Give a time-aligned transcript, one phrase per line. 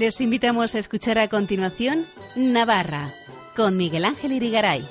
[0.00, 3.12] Les invitamos a escuchar a continuación Navarra
[3.54, 4.82] con Miguel Ángel Irigaray.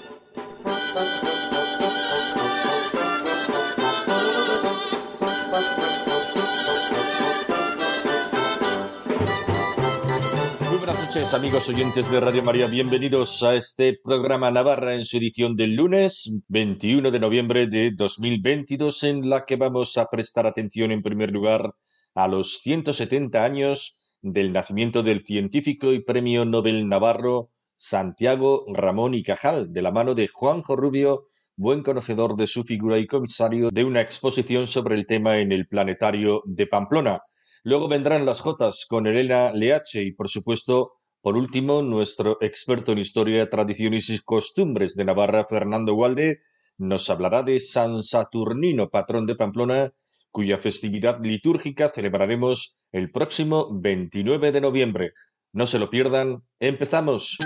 [10.77, 15.55] Buenas noches amigos oyentes de Radio María, bienvenidos a este programa Navarra en su edición
[15.55, 21.01] del lunes 21 de noviembre de 2022 en la que vamos a prestar atención en
[21.01, 21.73] primer lugar
[22.13, 29.23] a los 170 años del nacimiento del científico y premio Nobel navarro Santiago Ramón y
[29.23, 33.83] Cajal, de la mano de Juanjo Rubio, buen conocedor de su figura y comisario de
[33.83, 37.21] una exposición sobre el tema en el Planetario de Pamplona.
[37.63, 42.99] Luego vendrán las Jotas con Elena Leache y, por supuesto, por último, nuestro experto en
[42.99, 46.39] historia, tradiciones y costumbres de Navarra, Fernando Walde,
[46.77, 49.93] nos hablará de San Saturnino, patrón de Pamplona,
[50.31, 55.13] cuya festividad litúrgica celebraremos el próximo 29 de noviembre.
[55.53, 57.37] No se lo pierdan, empezamos.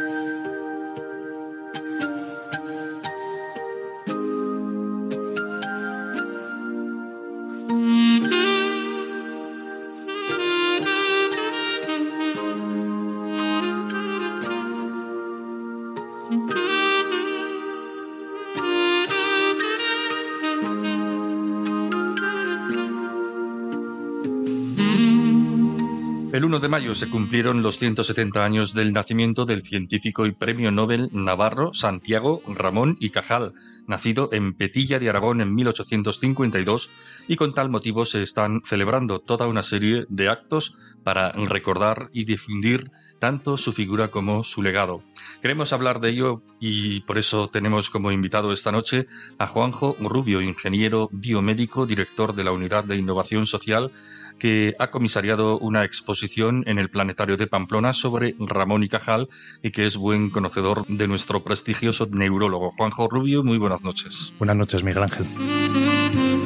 [26.73, 32.41] Mayo se cumplieron los 170 años del nacimiento del científico y premio Nobel navarro Santiago
[32.47, 33.53] Ramón y Cajal,
[33.85, 36.89] nacido en Petilla de Aragón en 1852,
[37.27, 42.23] y con tal motivo se están celebrando toda una serie de actos para recordar y
[42.23, 45.03] difundir tanto su figura como su legado.
[45.44, 49.05] Queremos hablar de ello y por eso tenemos como invitado esta noche
[49.38, 53.91] a Juanjo Rubio, ingeniero biomédico, director de la Unidad de Innovación Social
[54.39, 59.29] que ha comisariado una exposición en el Planetario de Pamplona sobre Ramón y Cajal
[59.61, 62.71] y que es buen conocedor de nuestro prestigioso neurólogo.
[62.71, 64.35] Juanjo Rubio, muy buenas noches.
[64.39, 66.43] Buenas noches, Miguel Ángel.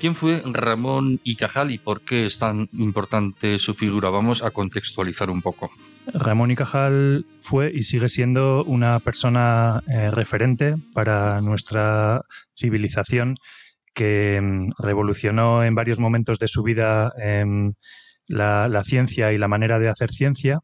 [0.00, 4.08] ¿Quién fue Ramón y Cajal y por qué es tan importante su figura?
[4.08, 5.70] Vamos a contextualizar un poco.
[6.06, 12.22] Ramón y Cajal fue y sigue siendo una persona eh, referente para nuestra
[12.54, 13.36] civilización
[13.92, 17.74] que mm, revolucionó en varios momentos de su vida em,
[18.26, 20.60] la, ciencia y la manera de hacer ciencia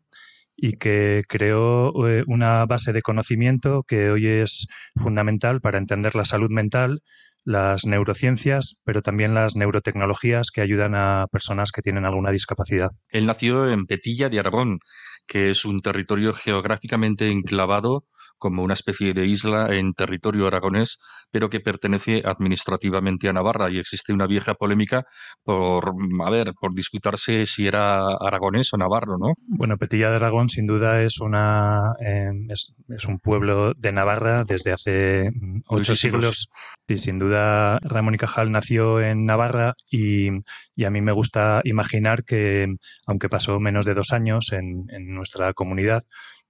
[0.57, 4.67] y que creó eh, una base de conocimiento que hoy es
[4.97, 7.03] fundamental para entender la salud mental,
[7.47, 12.91] las neurociencias, pero también las neurotecnologías que ayudan a personas que tienen alguna discapacidad.
[13.09, 14.81] Él nació en Petilla de Aragón,
[15.29, 18.05] que es un territorio geográficamente enclavado
[18.39, 20.99] como una especie de isla en territorio aragonés,
[21.31, 25.05] pero que pertenece administrativamente a Navarra y existe una vieja polémica
[25.43, 25.93] por,
[26.25, 29.35] a ver, por disputarse si era aragonés o navarro, ¿no?
[29.47, 34.45] Bueno, Petilla de Aragón sin duda es una eh, es, es, un pueblo de Navarra
[34.45, 36.49] desde hace mm, ocho siglos.
[36.89, 40.29] Y sin duda Ramón y Cajal nació en Navarra y,
[40.75, 42.67] y, a mí me gusta imaginar que,
[43.07, 46.05] aunque pasó menos de dos años en, en nuestra comunidad,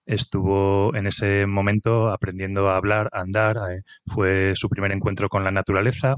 [0.07, 5.45] estuvo en ese momento aprendiendo a hablar, a andar, eh, fue su primer encuentro con
[5.45, 6.17] la naturaleza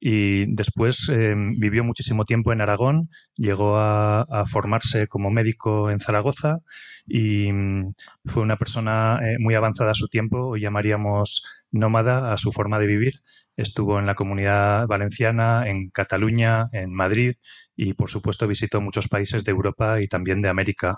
[0.00, 6.00] y después eh, vivió muchísimo tiempo en Aragón, llegó a, a, formarse como médico en
[6.00, 6.60] Zaragoza
[7.06, 12.36] y mm, fue una persona eh, muy avanzada a su tiempo, hoy llamaríamos nómada a
[12.38, 13.20] su forma de vivir.
[13.56, 17.34] Estuvo en la comunidad valenciana, en Cataluña, en Madrid
[17.82, 20.92] y por supuesto visitó muchos países de Europa y también de América.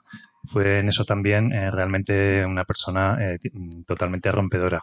[0.44, 3.38] Fue en eso también eh, realmente una persona eh,
[3.86, 4.80] totalmente rompedora.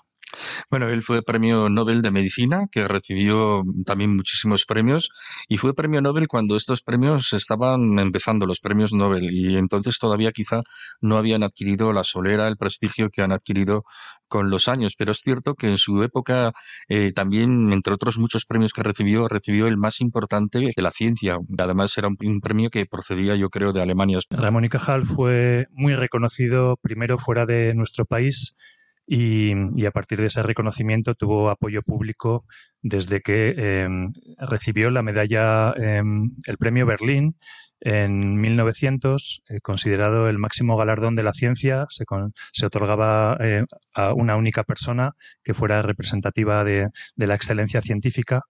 [0.69, 5.09] Bueno, él fue premio Nobel de Medicina, que recibió también muchísimos premios,
[5.47, 10.31] y fue premio Nobel cuando estos premios estaban empezando, los premios Nobel, y entonces todavía
[10.31, 10.61] quizá
[11.01, 13.83] no habían adquirido la solera, el prestigio que han adquirido
[14.27, 16.53] con los años, pero es cierto que en su época
[16.87, 21.39] eh, también, entre otros muchos premios que recibió, recibió el más importante de la ciencia.
[21.57, 24.19] Además era un, un premio que procedía, yo creo, de Alemania.
[24.29, 28.55] Ramón y Cajal fue muy reconocido primero fuera de nuestro país,
[29.11, 32.45] y, a partir de ese reconocimiento tuvo apoyo público
[32.83, 33.87] desde que eh,
[34.37, 36.03] recibió la medalla, eh,
[36.45, 37.35] el premio Berlín
[37.81, 43.63] en 1900, eh, considerado el máximo galardón de la ciencia, se, con, se otorgaba eh,
[43.93, 45.13] a una única persona
[45.43, 48.41] que fuera representativa de, de, la excelencia científica.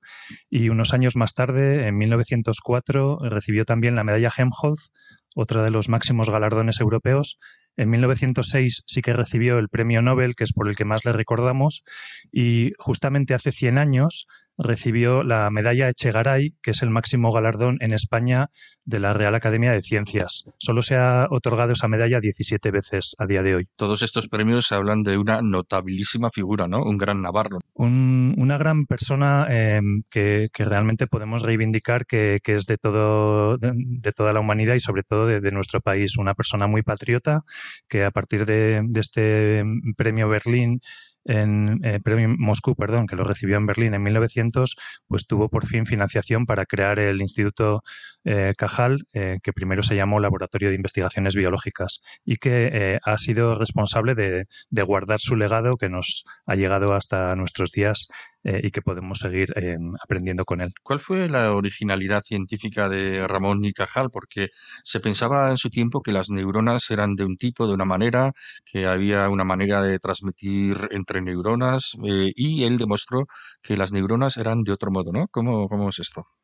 [0.49, 4.91] Y unos años más tarde, en 1904, recibió también la medalla Helmholtz,
[5.35, 7.37] otra de los máximos galardones europeos,
[7.77, 11.11] En 1906 sí que recibió el premio Nobel, que es por el que más le
[11.11, 11.83] recordamos,
[12.31, 14.27] y justamente hace 100 años
[14.59, 18.49] recibió la medalla Echegaray, que es el máximo galardón en España
[18.83, 20.45] de la Real Academia de Ciencias.
[20.57, 23.67] Solo se ha otorgado esa medalla 17 veces a día de hoy.
[23.77, 26.83] Todos estos premios hablan de una notabilísima figura, ¿no?
[26.83, 27.59] Un gran navarro.
[27.75, 34.41] una gran persona em, que, realmente podemos reivindicar que, es de, todo, de, toda la
[34.41, 36.17] humanidad y sobre todo de, nuestro país.
[36.17, 37.43] Una persona muy patriota
[37.87, 39.63] que a partir de, de este
[39.95, 40.81] premio Berlín
[41.29, 44.75] en eh, premio Moscú, perdón, que lo recibió en Berlín en 1900,
[45.07, 47.83] pues tuvo por fin financiación para crear el Instituto
[48.23, 53.53] eh, Cajal, eh, que primero se llamó Laboratorio de Investigaciones Biológicas y que ha sido
[53.53, 58.07] responsable de, de, guardar su legado que nos ha llegado hasta nuestros días
[58.43, 60.73] eh, y que podemos seguir eh, aprendiendo con él.
[60.83, 64.09] ¿Cuál fue la originalidad científica de Ramón y Cajal?
[64.11, 64.49] Porque
[64.83, 68.31] se pensaba en su tiempo que las neuronas eran de un tipo, de una manera,
[68.65, 73.25] que había una manera de transmitir entre neuronas eh, y él demostró
[73.61, 75.27] que las neuronas eran de otro modo, ¿no?
[75.31, 76.38] ¿Cómo, cómo es esto?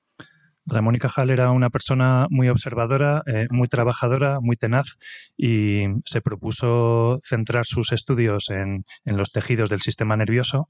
[0.65, 4.97] Ramón y Cajal era una persona muy observadora, muy trabajadora, muy tenaz
[5.37, 10.69] y se propuso centrar sus estudios en, en, los tejidos del sistema nervioso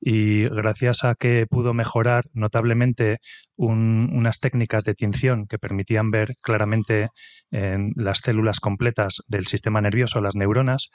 [0.00, 3.18] y gracias a que pudo mejorar notablemente
[3.56, 7.08] unas técnicas de tinción que permitían ver claramente
[7.50, 10.90] en las células completas del sistema nervioso, las neuronas,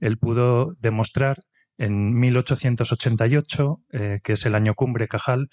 [0.00, 1.38] él pudo demostrar
[1.78, 5.48] en 1888, eh, que es el año cumbre Cajal,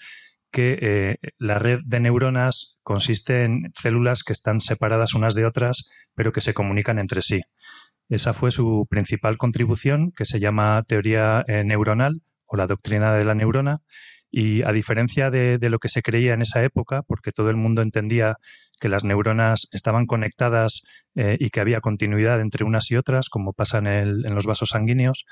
[0.54, 5.90] que eh, la red de neuronas consiste en células que están separadas unas de otras,
[6.14, 7.40] pero que se comunican entre sí.
[8.08, 13.24] Esa fue su principal contribución, que se llama teoría eh, neuronal, o la doctrina de
[13.24, 13.80] la neurona.
[14.30, 17.82] Y a diferecia de, lo que se creía en esa época, porque todo el mundo
[17.82, 18.36] entendía
[18.84, 20.82] que las neuronas estaban conectadas
[21.14, 25.24] eh, y que había continuidad entre unas y otras, como pasa en, los vasos sanguíneos,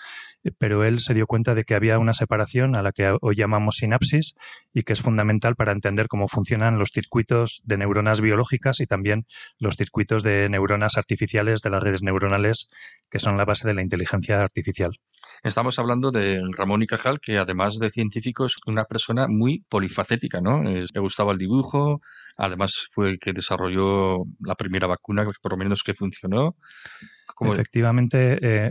[0.42, 3.36] eh, pero él se dio cuenta de que había una separación a la que hoy
[3.36, 4.36] llamamos sinapsis
[4.72, 9.26] y que es fundamental para entender cómo funcionan los circuitos de neuronas biológicas y también
[9.58, 12.70] los circuitos de neuronas artificiales de las redes neuronales,
[13.10, 14.92] que son la base de la inteligencia artificial.
[15.44, 20.40] Estamos hablando de Ramón y Cajal, que además de científico es una persona muy polifacética,
[20.40, 20.62] ¿no?
[20.62, 22.00] le gustaba el dibujo,
[22.36, 26.56] además fue el que desarrolló la primera vacuna, por lo menos que funcionó.
[27.40, 28.70] Efectivamente, eh,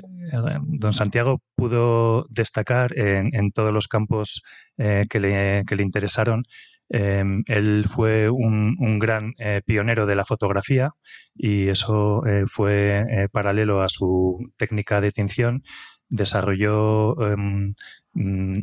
[0.62, 4.44] don Santiago pudo destacar en, todos los campos
[4.78, 6.44] eh, que, le, interesaron.
[6.90, 10.92] Em, él fue un, un gran eh, pionero de la fotografía
[11.36, 15.64] y eso fue paralelo a su técnica de tinción
[16.12, 17.74] desarrolló em,
[18.14, 18.60] mm,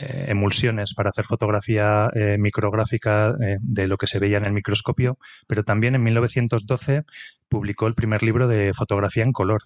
[0.00, 4.52] eh, emulsiones para hacer fotografía eh, micrográfica eh, de lo que se veía en el
[4.52, 7.04] microscopio, pero también en 1912
[7.48, 9.62] publicó el primer libro de fotografía en color.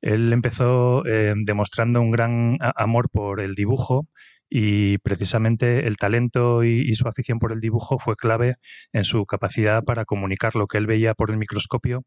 [0.00, 4.06] Él empezó demostrando un gran amor por el dibujo
[4.48, 8.54] y precisamente el talento y, su afición por el dibujo fue clave
[8.92, 12.04] en su capacidad para comunicar lo que él veía por el microscopio,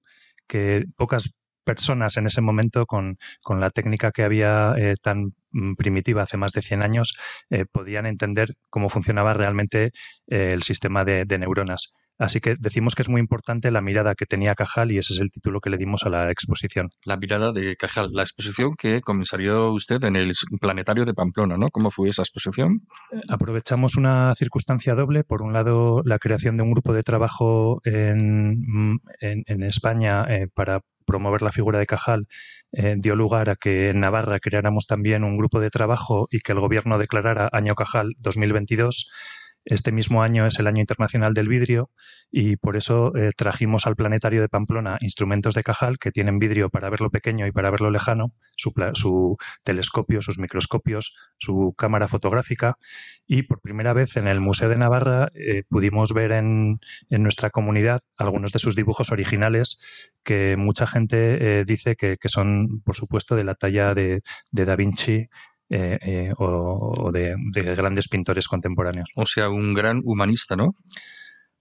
[0.47, 1.31] que pocas
[1.63, 3.17] personas en ese momento con,
[3.49, 7.15] la técnica que había eh, tan mm, primitiva hace más de 100 años
[7.49, 9.91] eh, podían entender cómo funcionaba realmente
[10.27, 11.93] eh, el sistema de, neuronas.
[12.17, 15.19] Así que decimos que es muy importante la mirada que tenía Cajal y ese es
[15.19, 16.91] el título que le dimos a la exposición.
[17.03, 21.69] La mirada de Cajal, la exposición que comenzaría usted en el planetario de Pamplona, ¿no?
[21.69, 22.81] ¿Cómo fue esa exposición?
[23.27, 25.23] Aprovechamos una circunstancia doble.
[25.23, 30.81] Por un lado, la creación de un grupo de trabajo en, mm, en, España para
[31.05, 32.27] promover la figura de Cajal
[32.71, 36.51] eh, dio lugar a que en Navarra creáramos también un grupo de trabajo y que
[36.53, 39.09] el gobierno declarara Año Cajal 2022
[39.65, 41.89] este mismo año es el Año Internacional del Vidrio
[42.31, 46.69] y por eso eh, trajimos al Planetario de Pamplona instrumentos de Cajal que tienen vidrio
[46.69, 52.77] para verlo pequeño y para verlo lejano, su, telescopio, sus microscopios, su cámara fotográfica
[53.27, 58.01] y por primera vez en el Museo de Navarra eh, pudimos ver en, nuestra comunidad
[58.17, 59.79] algunos de sus dibujos originales
[60.23, 65.27] que mucha gente eh, dice que, son, por supuesto, de la talla de Da Vinci
[65.73, 67.33] eh, eh, o, de,
[67.75, 69.09] grandes pintores contemporáneos.
[69.15, 70.75] O sea, un gran humanista, ¿no?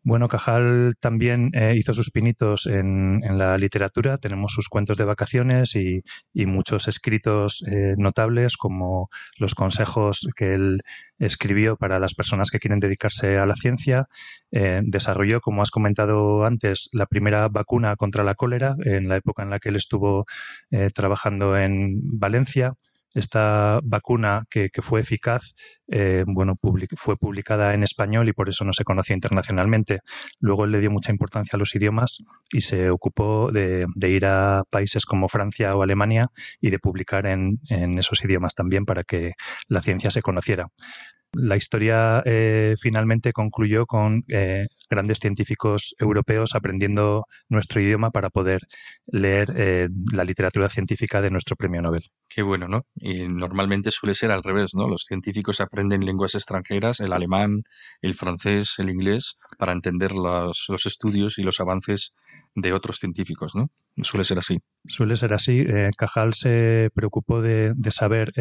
[0.03, 4.19] Bueno, Cajal también eh, hizo sus pinitos en, la literatura.
[4.19, 6.03] Tenemos sus cuentos de vacaciones y,
[6.45, 7.63] muchos escritos
[7.99, 10.79] notables, como los consejos que él
[11.19, 14.09] escribió para las personas que quieren dedicarse a la ciencia.
[14.51, 19.51] desarrolló, como has comentado antes, la primera vacuna contra la cólera en la época en
[19.51, 20.25] la que él estuvo
[20.95, 22.75] trabajando en Valencia
[23.15, 25.43] esta vacuna que, fue eficaz,
[25.89, 26.55] eh, bueno,
[26.97, 29.99] fue publicada en español y por eso no se conoció internacionalmente.
[30.39, 32.19] Luego él le dio mucha importancia a los idiomas
[32.53, 36.29] y se ocupó de, ir a países como Francia o Alemania
[36.61, 37.59] y de publicar en
[37.99, 39.33] esos idiomas también para que
[39.69, 40.69] la ciencia se conociera.
[41.33, 48.63] La historia eh, finalmente concluyó con eh, grandes científicos europeos aprendiendo nuestro idioma para poder
[49.07, 52.11] leer eh, la literatura científica de nuestro premio Nobel.
[52.29, 52.85] Qué bueno, ¿no?
[52.97, 54.89] Y normalmente suele ser al revés, ¿no?
[54.89, 57.63] Los científicos aprenden lenguas extranjeras, el alemán,
[58.03, 62.17] el francés, el inglés, para entender los, los estudios y los avances
[62.57, 63.71] de otros científicos, ¿no?
[64.03, 64.59] Suele ser así.
[64.87, 65.65] Suele ser así.
[65.97, 68.33] Cajal se preocupó de, saber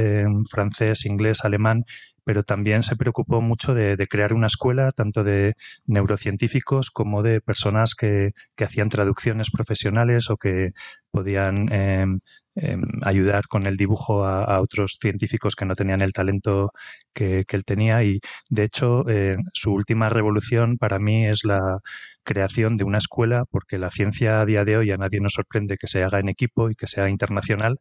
[0.50, 1.86] francés, inglés, alemán
[2.30, 5.56] pero también se preocupó mucho de, crear una escuela tanto de
[5.88, 10.74] neurocientíficos como de personas que, hacían traducciones profesionales o que
[11.10, 12.20] podían em,
[12.54, 16.72] em, ayudar con el dibujo a, otros científicos que no tenían el talento
[17.20, 21.80] que, él tenía y de hecho eh, su última revolución para mí es la
[22.24, 25.78] creación de una escuela porque la ciencia a día de hoy a nadie nos sorprende
[25.78, 27.80] que se haga en equipo y que sea internacional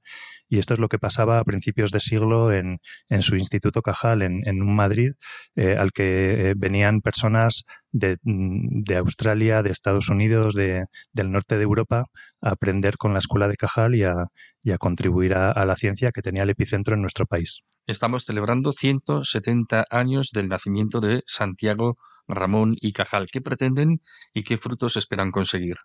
[0.49, 2.78] y esto es lo que pasaba a principios de siglo en,
[3.09, 5.12] en su Instituto Cajal en, Madrid,
[5.57, 11.30] eh, al que eh, venían personas de, mm, de, Australia, de Estados Unidos, de, del
[11.30, 12.07] norte de Europa,
[12.40, 16.23] a aprender con la Escuela de Cajal y a, a contribuir a la ciencia que
[16.23, 17.62] tenía el epicentro en nuestro país.
[17.88, 21.97] Estamos celebrando 170 años del nacimiento de Santiago
[22.28, 23.28] Ramón y Cajal.
[23.33, 24.02] ¿Qué pretenden
[24.35, 25.76] y qué frutos esperan conseguir?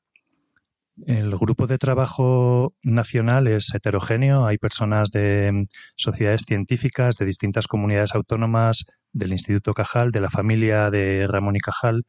[1.07, 4.45] El grupo de trabajo nacional es heterogéneo.
[4.45, 8.83] Hay personas de mm, sociedades científicas, de distintas comunidades autónomas,
[9.13, 12.03] del Instituto Cajal, de la familia de Ramón y Cajal.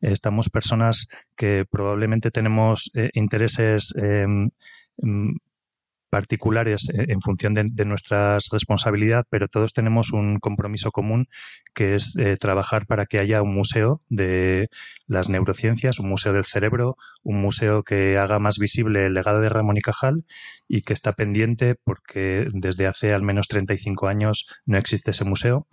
[0.00, 4.48] Estamos personas que probablemente tenemos eh, intereses em,
[5.02, 5.36] mm,
[6.14, 11.26] particulares eh, en función de, nuestra responsabilidad, pero todos tenemos un compromiso común
[11.74, 14.68] que es eh, trabajar para que haya un museo de
[15.08, 16.94] las neurociencias, un museo del cerebro,
[17.24, 20.24] un museo que haga más visible el legado de Ramón y Cajal
[20.68, 25.66] y que está pendiente porque desde hace al menos 35 años no existe ese museo.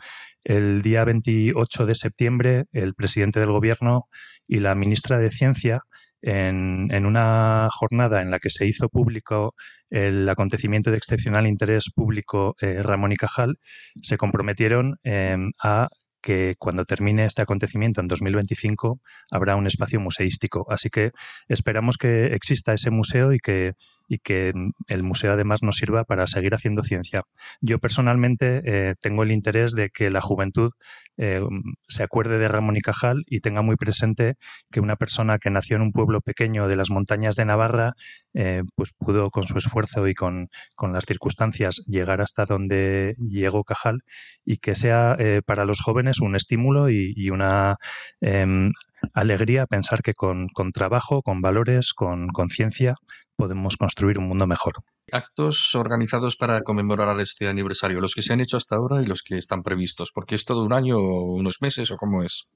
[0.44, 4.08] El día 28 de septiembre, el presidente del gobierno
[4.48, 5.84] y la ministra de Ciencia
[6.22, 9.56] en, una jornada en la que se hizo público
[9.90, 13.58] el acontecimiento de excepcional interés público eh, Ramón y Cajal,
[14.02, 15.90] se comprometieron eh, a
[16.22, 19.02] que cuando termine este acontecimiento en 2025
[19.32, 20.66] habrá un espacio museístico.
[20.70, 21.12] Así que
[21.48, 23.74] esperamos que exista ese museo y que,
[24.08, 24.54] y que
[24.88, 27.22] el museo además nos sirva para seguir haciendo ciencia.
[27.62, 30.72] Yo personalmente eh, tengo el interés de que la juventud
[31.18, 31.40] eh,
[31.88, 34.34] se acuerde de Ramón y Cajal y tenga muy presente
[34.72, 37.94] que una persona que nació en un pueblo pequeño de las montañas de Navarra,
[38.34, 40.50] eh, pues pudo con su esfuerzo y con,
[40.92, 44.00] las circunstancias llegar hasta donde llegó Cajal
[44.44, 47.78] y que sea para los jóvenes un estímulo y, una
[48.20, 48.72] em,
[49.14, 52.96] alegría pensar que con, trabajo, con valores, con conciencia,
[53.36, 54.74] podemos construir un mundo mejor.
[55.12, 59.24] Actos organizados para conmemorar este aniversario, los que se han hecho hasta ahora y los
[59.24, 62.50] que están previstos, porque es todo un año o unos meses o cómo es.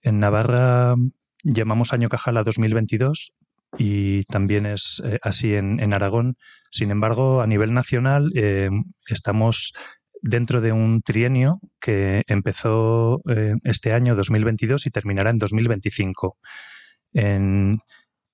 [0.00, 0.94] En Navarra
[1.44, 3.32] llamamos Año Cajala 2022
[3.78, 6.36] y también es eh, así en, Aragón.
[6.70, 8.68] Sin embargo, a nivel nacional eh,
[9.08, 9.72] estamos
[10.22, 16.38] dentro de un trienio que empezó eh, este año 2022 y terminará en 2025.
[17.12, 17.80] En,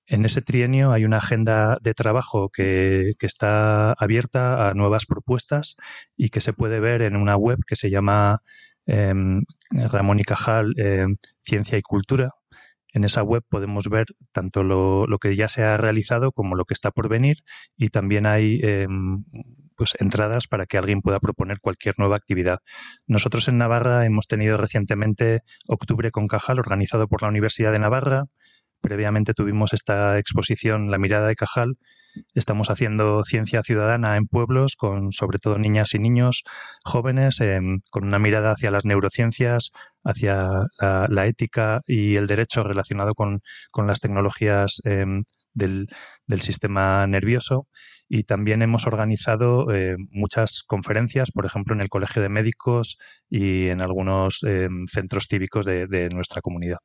[0.07, 5.75] ese trienio hay una agenda de trabajo que, está abierta a nuevas propuestas
[6.15, 8.41] y que se puede ver en una web que se llama
[8.85, 12.29] em, Ramón y Cajal em, Ciencia y Cultura.
[12.91, 16.65] En esa web podemos ver tanto lo, lo, que ya se ha realizado como lo
[16.65, 17.37] que está por venir
[17.77, 19.23] y también hay em,
[19.79, 22.59] pues, entradas para que alguien pueda proponer cualquier nueva actividad.
[23.07, 28.25] Nosotros en Navarra hemos tenido recientemente Octubre con Cajal, organizado por la Universidad de Navarra.
[28.81, 31.77] Previamente tuvimos esta exposición La mirada de Cajal.
[32.35, 36.43] Estamos haciendo ciencia ciudadana en pueblos con sobre todo niñas y niños
[36.83, 39.71] jóvenes, em, con una mirada hacia las neurociencias,
[40.03, 43.39] hacia la, ética y el derecho relacionado con,
[43.87, 45.87] las tecnologías em, del,
[46.27, 47.67] del sistema nervioso
[48.09, 52.97] y también hemos organizado eh, muchas conferencias, por ejemplo, en el Colegio de Médicos
[53.29, 56.77] y en algunos eh, centros cívicos de, nuestra comunidad.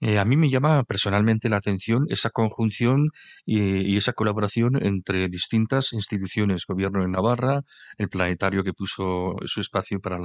[0.00, 3.06] Eh, a mí me llama personalmente la atención esa conjunción
[3.46, 7.62] y, esa colaboración entre distintas instituciones, gobierno de Navarra,
[7.96, 10.18] el planetario que puso su espacio para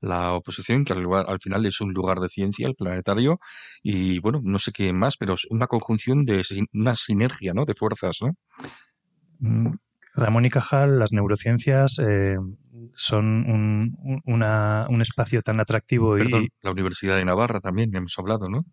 [0.00, 3.40] la, oposición, que al, al, final es un lugar de ciencia, el planetario,
[3.82, 7.64] y bueno, no sé qué más, pero es una conjunción de una sinergia ¿no?
[7.64, 8.18] de fuerzas.
[8.22, 8.34] ¿no?
[9.42, 9.74] Mm,
[10.14, 12.36] Ramón y Cajal, las neurociencias eh,
[12.94, 16.16] son un, un, espacio tan atractivo.
[16.18, 16.50] y...
[16.60, 18.64] la Universidad de Navarra también, hemos hablado, ¿no?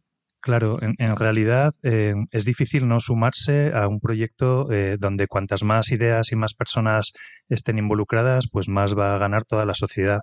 [0.42, 5.92] Claro, en, realidad eh, es difícil no sumarse a un proyecto eh, donde cuantas más
[5.92, 7.12] ideas y más personas
[7.50, 10.22] estén involucradas, pues más va a ganar toda la sociedad.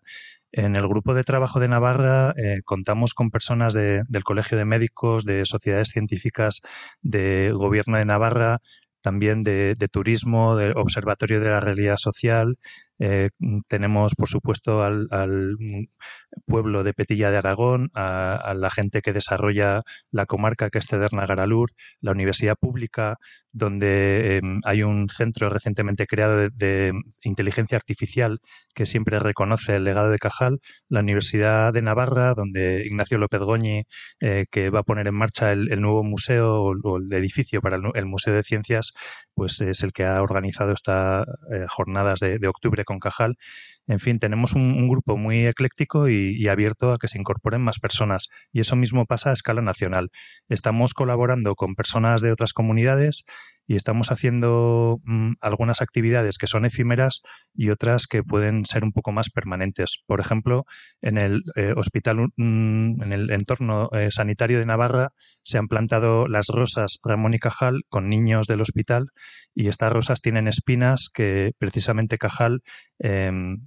[0.52, 5.26] En el grupo de trabajo de Navarra eh, contamos con personas del Colegio de Médicos,
[5.26, 6.62] de sociedades científicas,
[7.02, 8.62] de Gobierno de Navarra,
[9.06, 12.58] también de, turismo, del Observatorio de la Realidad Social.
[12.98, 13.30] Eh,
[13.68, 15.08] tenemos, por supuesto, al,
[16.46, 21.26] pueblo de Petilla de Aragón, a, la gente que desarrolla la comarca que es Cederna
[21.26, 23.16] Garalur, la Universidad Pública,
[23.52, 26.92] donde em, hay un centro recientemente creado de,
[27.24, 28.38] inteligencia artificial
[28.74, 33.84] que siempre reconoce el legado de Cajal, la Universidad de Navarra, donde Ignacio López Goñi,
[34.20, 38.06] eh, que va a poner en marcha el, nuevo museo o, el edificio para el
[38.06, 38.92] Museo de Ciencias,
[39.34, 43.36] pues es el que ha organizado estas eh, jornadas de, octubre con Cajal.
[43.86, 48.28] En fin, tenemos un, grupo muy ecléctico y, abierto a que se incorporen más personas.
[48.52, 50.08] Y eso mismo pasa a escala nacional.
[50.48, 53.24] Estamos colaborando con personas de otras comunidades
[53.66, 57.22] y estamos haciendo mm, algunas actividades que son efímeras
[57.54, 60.02] y otras que pueden ser un poco más permanentes.
[60.06, 60.64] Por ejemplo,
[61.02, 66.28] en el eh, hospital, mm, en el entorno eh, sanitario de Navarra se han plantado
[66.28, 69.08] las rosas Ramón y Cajal con niños del hospital
[69.54, 72.60] y estas rosas tienen espinas que precisamente Cajal
[72.98, 73.66] em,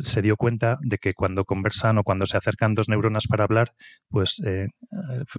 [0.00, 3.74] se dio cuenta de que cuando conversan o cuando se acercan dos neuronas para hablar,
[4.08, 4.66] pues eh,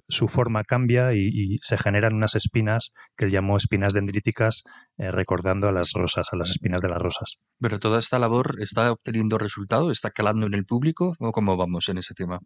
[0.07, 4.63] su forma cambia y, se generan unas espinas que él llamó espinas dendríticas,
[4.97, 7.37] eh, recordando a las rosas, a las espinas de las rosas.
[7.59, 11.89] Pero toda esta labor está obteniendo resultado, está calando en el público, ¿o cómo vamos
[11.89, 12.39] en ese tema?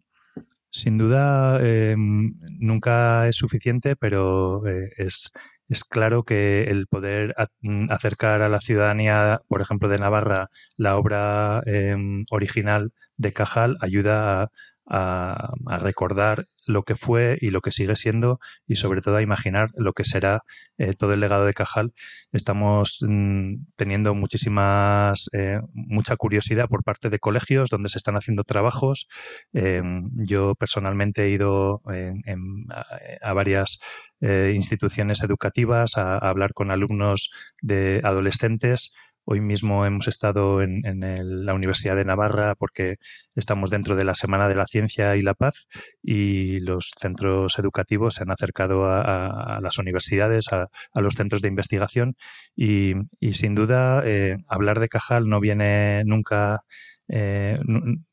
[0.70, 5.32] Sin duda, em, nunca es suficiente, pero eh, es
[5.70, 10.98] es claro que el poder mm, acercar a la ciudadanía, por ejemplo, de Navarra, la
[10.98, 14.50] obra em, original de Cajal ayuda
[14.90, 19.70] a, recordar lo que fue y lo que sigue siendo y sobre todo a imaginar
[19.76, 20.44] lo que será
[20.78, 21.94] eh, todo el legado de Cajal.
[22.32, 28.44] Estamos mm, teniendo muchísimas, eh, mucha curiosidad por parte de colegios donde se están haciendo
[28.44, 29.08] trabajos.
[29.54, 29.82] Eh,
[30.16, 31.82] yo personalmente he ido
[33.22, 33.80] a, varias
[34.22, 38.94] instituciones educativas a, hablar con alumnos de adolescentes.
[39.30, 40.82] Hoy mismo hemos estado en,
[41.46, 42.96] la Universidad de Navarra porque
[43.36, 45.68] estamos dentro de la Semana de la Ciencia y la Paz
[46.02, 50.70] y los centros educativos se han acercado a, las universidades, a,
[51.02, 52.16] los centros de investigación
[52.56, 52.94] y,
[53.34, 56.64] sin duda eh, hablar de Cajal no viene nunca
[57.10, 57.56] eh,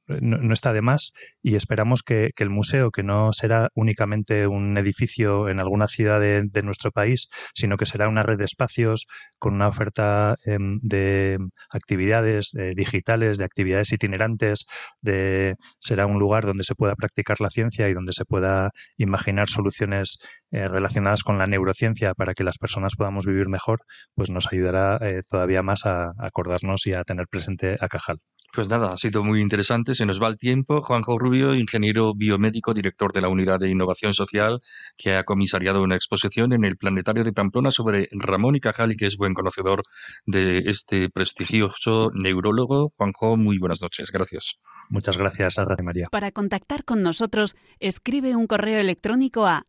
[0.06, 1.12] no, está de más
[1.42, 6.62] y esperamos que, el museo, que no será únicamente un edificio en alguna ciudad de,
[6.62, 9.06] nuestro país, sino que será una red de espacios
[9.38, 11.38] con una oferta em, de
[11.70, 14.66] actividades eh, digitales, de actividades itinerantes,
[15.00, 19.48] de, será un lugar donde se pueda practicar la ciencia y donde se pueda imaginar
[19.48, 20.18] soluciones
[20.54, 23.80] eh, relacionadas con la neurociencia para que las personas podamos vivir mejor,
[24.14, 28.20] pues nos ayudará eh, todavía más a acordarnos y a tener presente a Cajal.
[28.52, 30.80] Pues nada, ha sido muy interesante, se nos va el tiempo.
[30.80, 34.60] Juanjo Rubio, ingeniero biomédico, director de la Unidad de Innovación Social,
[34.96, 38.96] que ha comisariado una exposición en el Planetario de Pamplona sobre Ramón y Cajal y
[38.96, 39.82] que es buen conocedor
[40.24, 42.90] de este prestigioso neurólogo.
[42.96, 44.60] Juanjo, muy buenas noches, gracias.
[44.88, 46.08] Muchas gracias, a María.
[46.12, 49.66] Para contactar con nosotros, escribe un correo electrónico a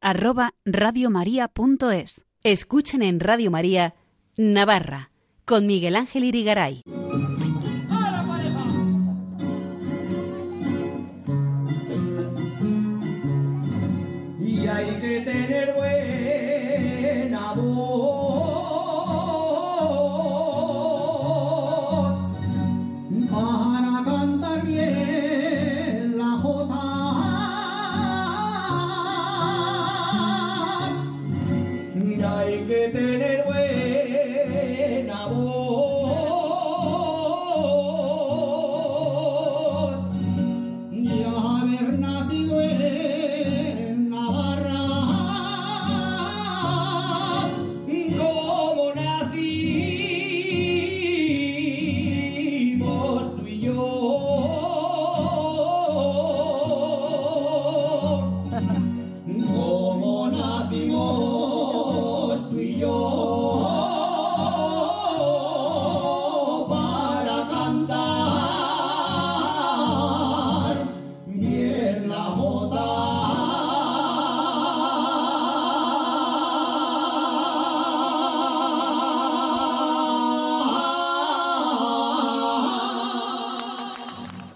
[0.00, 2.24] navarra@radiomaria.es.
[2.42, 3.94] Escuchen en Radio María
[4.36, 5.10] Navarra
[5.44, 6.82] con Miguel Ángel Irigaray.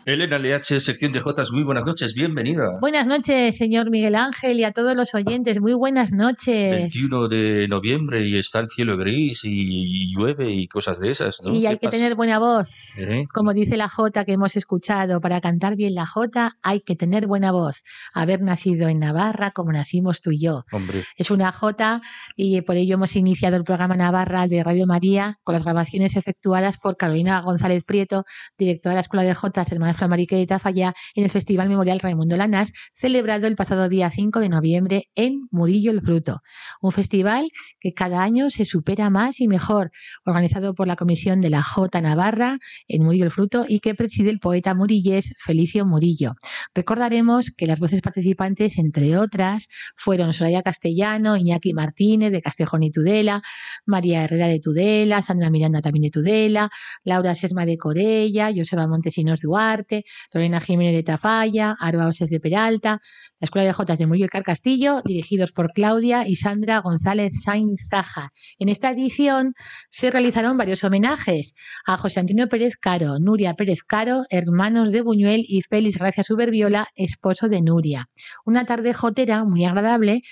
[0.09, 2.79] Elena LH, sección de Jotas, muy buenas noches, bienvenida.
[2.81, 6.79] Buenas noches, señor Miguel Ángel, y a todos los oyentes, muy buenas noches.
[6.81, 11.55] 21 de noviembre y está el cielo gris y llueve y cosas de esas, ¿no?
[11.55, 11.99] Y hay ¿Qué que pasa?
[11.99, 12.71] tener buena voz.
[12.99, 13.27] ¿Eh?
[13.35, 17.27] Como dice la Jota que hemos escuchado, para cantar bien la Jota hay que tener
[17.27, 17.83] buena voz.
[18.15, 20.65] Haber nacido en Navarra como nacimos tú y yo.
[20.73, 22.01] Hombre, Es una Jota
[22.35, 26.79] y por ello hemos iniciado el programa Navarra de Radio María con las grabaciones efectuadas
[26.79, 28.25] por Carolina González Prieto,
[28.57, 32.37] directora de la Escuela de Jotas Hermanas Flamarique de Tafalla, en el Festival Memorial Raimundo
[32.37, 36.41] Lanás, celebrado el pasado día 5 de noviembre en Murillo el Fruto.
[36.81, 39.91] Un festival que cada año se supera más y mejor,
[40.25, 44.31] organizado por la Comisión de la Jota Navarra en Murillo el Fruto y que preside
[44.31, 46.35] el poeta murillés Felicio Murillo.
[46.75, 52.91] Recordaremos que las voces participantes, entre otras, fueron Soraya Castellano, Iñaki Martínez de Castejón y
[52.91, 53.43] Tudela,
[53.85, 56.71] María Herrera de Tudela, Sandra Miranda también de Tudela,
[57.05, 59.88] Laura Sesma de Corella, Joseba Montesinos Duarte,
[60.33, 63.01] Lorena Jiménez de Tafalla, Arba Oses de Peralta,
[63.41, 67.81] la Escuela de Jotas de Murillo y Carcastillo, dirigidos por Claudia y Sandra González Sainz
[67.89, 68.31] Zaja.
[68.59, 69.55] En esta edición
[69.91, 71.55] se realizaron varios homenajes
[71.87, 76.89] a José Antonio Pérez Caro, Nuria Pérez Caro, hermanos de Buñuel y Félix Gracia Suberbiola,
[76.95, 78.07] esposo de Nuria.
[78.45, 80.23] Una tarde jotera muy agradable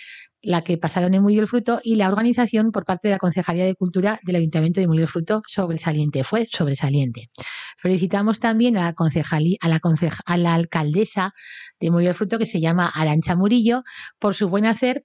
[0.47, 3.65] la que pasaron en Murillo el Fruto y la organización por parte de la Concejalía
[3.65, 7.31] de Cultura del Ayuntamiento de Murillo el Fruto sobresaliente, fue sobresaliente.
[7.77, 11.33] Felicitamos también a la, concejalí- a la, conceja- a la alcaldesa
[11.81, 13.83] de Murillo el Fruto que se llama Arancha Murillo
[14.19, 15.05] por su buen hacer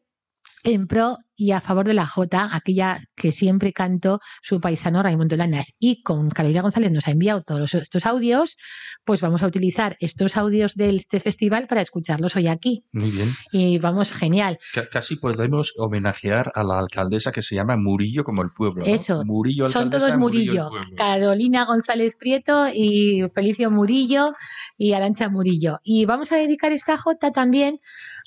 [0.63, 5.35] en pro y a favor de la Jota, aquella que siempre cantó su paisano Raimundo
[5.37, 5.73] Lanas.
[5.79, 8.57] Y con Carolina González nos ha enviado todos estos audios,
[9.05, 12.85] pues vamos a utilizar estos audios de este festival para escucharlos hoy aquí.
[12.91, 13.33] muy bien.
[13.51, 14.59] Y vamos, genial.
[14.73, 18.85] Ca- Casi podemos homenajear a la alcaldesa que se llama Murillo como el pueblo.
[18.85, 18.93] ¿no?
[18.93, 19.23] Eso.
[19.25, 20.69] Murillo Son todos Murillo.
[20.97, 24.33] Carolina González Prieto y Felicio Murillo
[24.77, 25.79] y Arancha Murillo.
[25.83, 27.79] Y vamos a dedicar esta jota también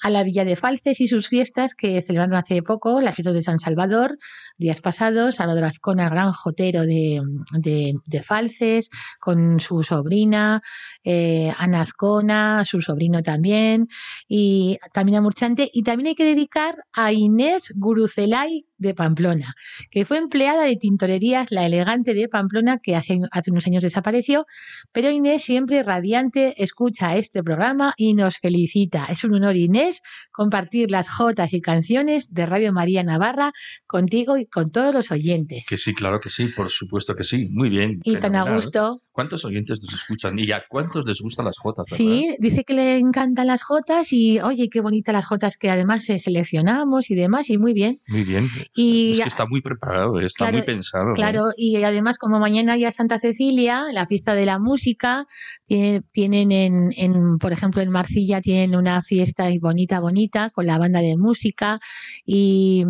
[0.03, 3.43] a la Villa de Falces y sus fiestas que celebraron hace poco, las fiestas de
[3.43, 4.19] San Salvador,
[4.57, 7.21] días pasados, Salvador Azcona, gran jotero de,
[7.59, 8.91] de, de Falces,
[9.21, 10.63] con su sobrina,
[11.03, 13.89] eh, Ana Azcona, su sobrino también,
[14.29, 15.69] y también a Murchante.
[15.73, 19.55] Y también hay que dedicar a Inés Gurucelay de Pamplona,
[19.91, 24.47] que fue empleada de tintorerías La Elegante de Pamplona, que hace, hace unos años desapareció,
[24.93, 29.07] pero Inés siempre radiante escucha este programa y nos felicita.
[29.09, 33.53] Es un honor, Inés, compartir las jotas y canciones de Radio María Navarra
[33.87, 35.65] contigo con todos los oyentes.
[35.69, 37.49] Que sí, claro que sí, por supuesto que sí.
[37.51, 38.01] Muy bien.
[38.05, 38.57] y tan a fenomenal.
[38.57, 39.01] gusto.
[39.13, 40.37] ¿Cuántos oyentes nos escuchan?
[40.41, 41.85] ¿Y a cuántos les gustan las jotas?
[41.89, 41.97] verdad?
[41.97, 46.09] Sí, dice que le encantan las jotas y oye, qué bonitas las jotas que además
[46.11, 47.99] eh, seleccionamos y demás, y muy bien.
[48.09, 48.49] Muy bien.
[48.75, 51.07] Y es que está muy preparado, está Claro, muy pensado.
[51.11, 51.13] ¿no?
[51.15, 55.27] Claro, y además como mañana ya Santa Cecilia, la fiesta de la música,
[55.67, 60.77] tiene- tienen en, en, por ejemplo, en Marcilla tienen una fiesta bonita, bonita, con la
[60.77, 61.79] banda de música
[62.27, 62.85] y,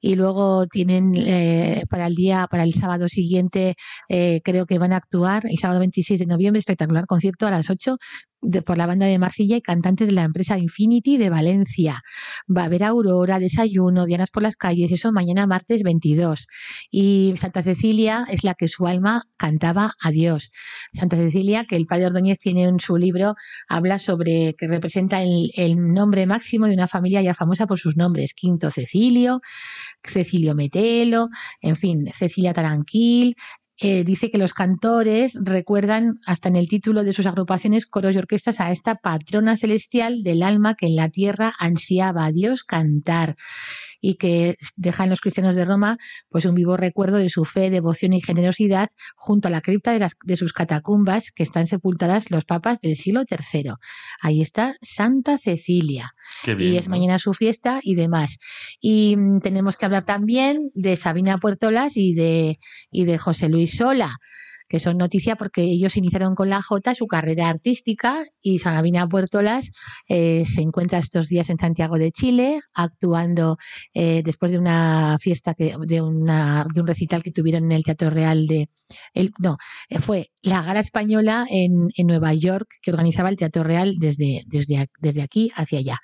[0.00, 3.74] y luego tienen eh, para el día, para el sábado siguiente,
[4.08, 7.70] eh, creo que van a actuar el sábado 26 de noviembre, espectacular concierto a las
[7.70, 7.96] 8
[8.42, 12.02] de- por la banda de Marcilla y cantantes de la empresa Infinity de Valencia.
[12.54, 16.46] Va a haber aurora, desayuno, dianas por las calles, eso mañana martes 22.
[16.90, 20.50] Y Santa Cecilia es la que su alma cantaba a Dios.
[20.92, 23.34] Santa Cecilia, que el padre Ordóñez tiene en su libro,
[23.68, 28.32] habla sobre que representa el, nombre máximo de una familia ya famosa por sus nombres.
[28.34, 29.40] Quinto Cecilio,
[30.02, 30.54] Cecilio
[31.60, 33.36] En fin, Cecilia Taranquil,
[33.78, 38.18] eh, dice que los cantores recuerdan hasta en el título de sus agrupaciones, coros y
[38.18, 43.36] orquestas a esta patrona celestial del alma que en la tierra ansiaba a Dios cantar
[44.00, 45.96] y que deja en los cristianos de Roma
[46.28, 49.98] pues un vivo recuerdo de su fe, devoción y generosidad junto a la cripta de,
[49.98, 53.72] las, de sus catacumbas que están sepultadas los papas del siglo III.
[54.20, 56.92] Ahí está Santa Cecilia Qué bien, y es ¿no?
[56.92, 58.38] mañana su fiesta y demás.
[58.80, 62.58] Y mm, tenemos que hablar también de Sabina Puertolas y de,
[62.90, 64.16] y de José Luis Sola,
[64.68, 69.70] que son noticia porque ellos iniciaron con la Jota su carrera artística y Sabina Puertolas
[70.08, 73.56] eh, se encuentra estos días en Santiago de Chile actuando
[73.94, 77.84] eh, después de una fiesta que de una de un recital que tuvieron en el
[77.84, 78.68] Teatro Real de
[79.14, 79.56] el, no
[79.88, 84.42] eh, fue la gala española en, en Nueva York que organizaba el Teatro Real desde
[84.46, 85.98] desde, desde aquí hacia allá.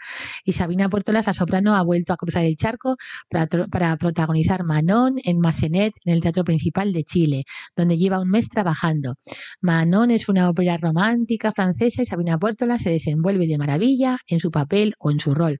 [0.44, 2.94] Y Sabina Puertolas, la soprano, ha vuelto a cruzar el charco
[3.28, 7.44] para, para protagonizar Manon en Massenet, en el Teatro Principal de Chile,
[7.76, 9.16] donde lleva un mes trabajando.
[9.60, 14.50] Manon es una ópera romántica francesa y Sabina Puertolas se desenvuelve de maravilla en su
[14.50, 15.58] papel o en su rol.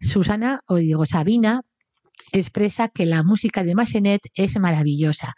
[0.00, 1.62] Susana, o digo Sabina,
[2.32, 5.34] expresa que la música de Massenet es maravillosa.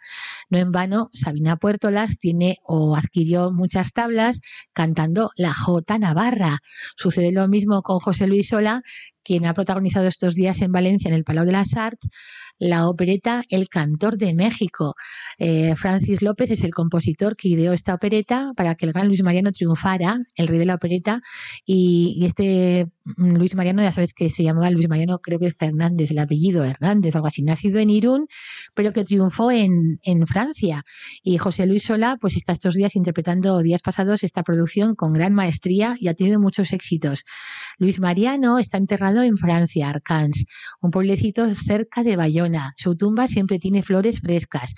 [0.49, 4.39] No en vano, Sabina Puertolas tiene o adquirió muchas tablas
[4.73, 6.59] cantando la Jota Navarra.
[6.95, 8.81] Sucede lo mismo con José Luis Sola,
[9.27, 12.07] quien ha protagonizado estos días en Valencia, en el Palau de las Arts,
[12.59, 14.95] la opereta El Cantor de México.
[15.37, 19.21] Eh, Francis López es el compositor que ideó esta opereta para que el gran Luis
[19.23, 21.21] Mariano triunfara, el rey de la opereta,
[21.65, 22.87] y, este
[23.17, 26.63] Luis Mariano, ya sabes que se llamaba Luis Mariano, creo que es Fernández, el apellido
[26.63, 28.27] Hernández, algo así, nacido en Irún,
[28.73, 30.83] pero que triunfó en, en Francia.
[31.21, 35.33] Y José Luis Sola, pues está estos días interpretando días pasados esta producción con gran
[35.33, 37.23] maestría y ha tenido muchos éxitos.
[37.77, 40.45] Luis Mariano está enterrado en Francia, Arcans,
[40.81, 42.73] un pueblecito cerca de Bayona.
[42.77, 44.73] Su tumba siempre tiene flores frescas,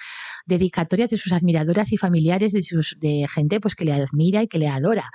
[0.45, 4.47] dedicatorias de sus admiradoras y familiares, de, sus, de gente pues, que le admira y
[4.47, 5.10] que le adora.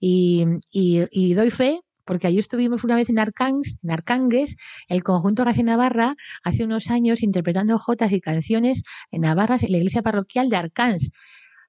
[0.00, 4.56] Y, y, doy fe porque allí estuvimos una vez en, Arcans, en Arcangues,
[4.88, 9.78] el conjunto Gracia Navarra, hace unos años interpretando jotas y canciones en Navarras en la
[9.78, 11.10] iglesia parroquial de Arcans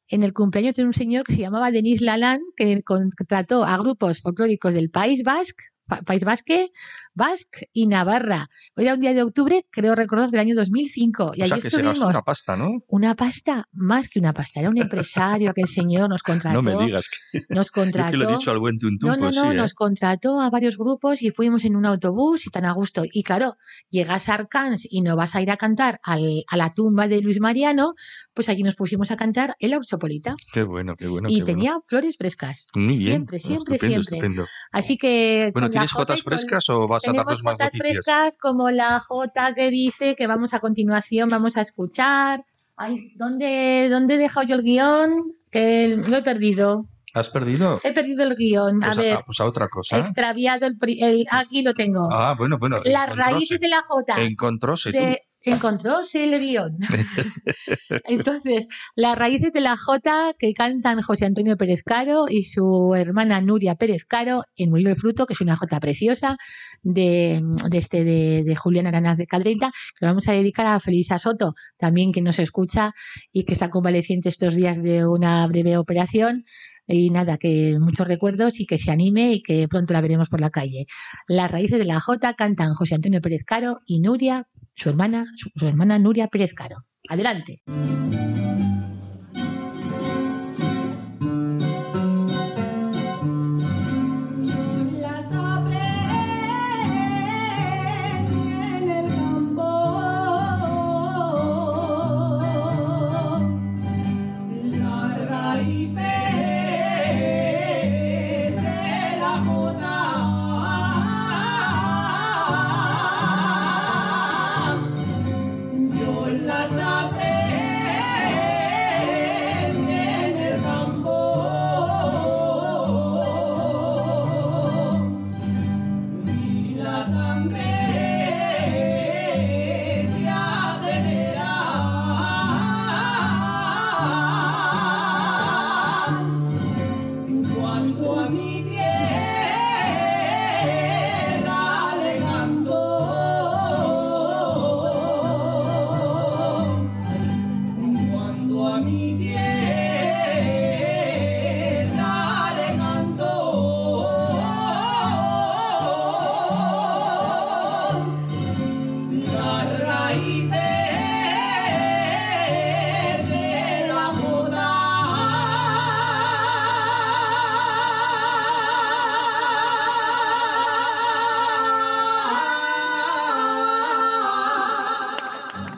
[0.09, 4.21] en el cumpleaños de un señor que se llamaba Denis Lalande, que contrató a grupos
[4.21, 5.65] folclóricos del País Basque,
[6.05, 6.69] País Basque,
[7.13, 8.49] Basque y Navarra.
[8.75, 11.33] Era un día de octubre, creo recordar, del año 2005.
[11.35, 12.09] Y o allí sea, que se gastó estuvimos.
[12.09, 12.67] una pasta, ¿no?
[12.87, 16.47] Una pasta, más que una pasta, era un empresario, aquel señor nos contrató.
[16.57, 18.15] No me digas que, Nos que contrató.
[18.17, 19.53] lo he dicho al buen tuntún, No, no, pues no, sí, ¿eh?
[19.53, 23.03] nos contrató a varios grupos y fuimos en un autobús y tan a gusto.
[23.11, 23.55] Y claro,
[23.89, 27.21] llegas a Arcans y no vas a ir a cantar al- a la tumba de
[27.21, 27.93] Luis Mariano,
[28.33, 30.35] pues allí nos pusimos a cantar el Ursopolita.
[30.53, 31.29] Qué bueno, qué bueno.
[31.29, 32.67] y qué tenía flores frescas.
[32.75, 32.99] Muy bien.
[32.99, 34.17] Siempre, siempre, estupendo, siempre.
[34.17, 34.45] estupendo.
[34.71, 35.51] Así que.
[35.53, 38.05] Bueno, ¿tienes jota jotas frescas o vas a darnos más jotas noticias?
[38.05, 42.43] frescas como la J que dice que vamos a continuación, vamos a escuchar.
[42.75, 45.09] Ay, ¿dónde, ¿Dónde he dejado yo el guion?
[45.51, 46.85] Que lo he perdido.
[47.13, 47.79] ¿Has perdido?
[47.83, 48.83] He perdido el guion.
[48.83, 49.97] A Pues ver, a, pues a otra cosa.
[49.97, 52.07] extraviado el, el- Aquí lo tengo.
[52.11, 52.77] Ah, bueno, bueno.
[52.85, 54.21] Las raíces de la J.
[54.21, 54.91] Encontróse
[55.47, 55.51] tú.
[55.51, 56.77] Se encontróse el guion.
[58.07, 63.41] Entonces, las raíces de la J que cantan José Antonio Pérez Caro y su hermana
[63.41, 66.37] Nuria Pérez Caro en Murió el Fruto, que es una J preciosa
[66.83, 70.79] de, de este de, de Julián Aranaz de Cadrenta, que lo vamos a dedicar a
[70.79, 72.93] Felisa Soto, también que nos escucha
[73.31, 76.43] y que está convaleciente estos días de una breve operación.
[76.89, 80.39] Y nada, que muchos recuerdos y que se anime y que pronto la veremos por
[80.39, 80.85] la calle.
[81.27, 85.67] Las raíces de la J cantan José Antonio Pérez Caro y Nuria, su hermana, su,
[85.67, 86.75] hermana Nuria Pérez Caro.
[87.09, 87.59] Adelante.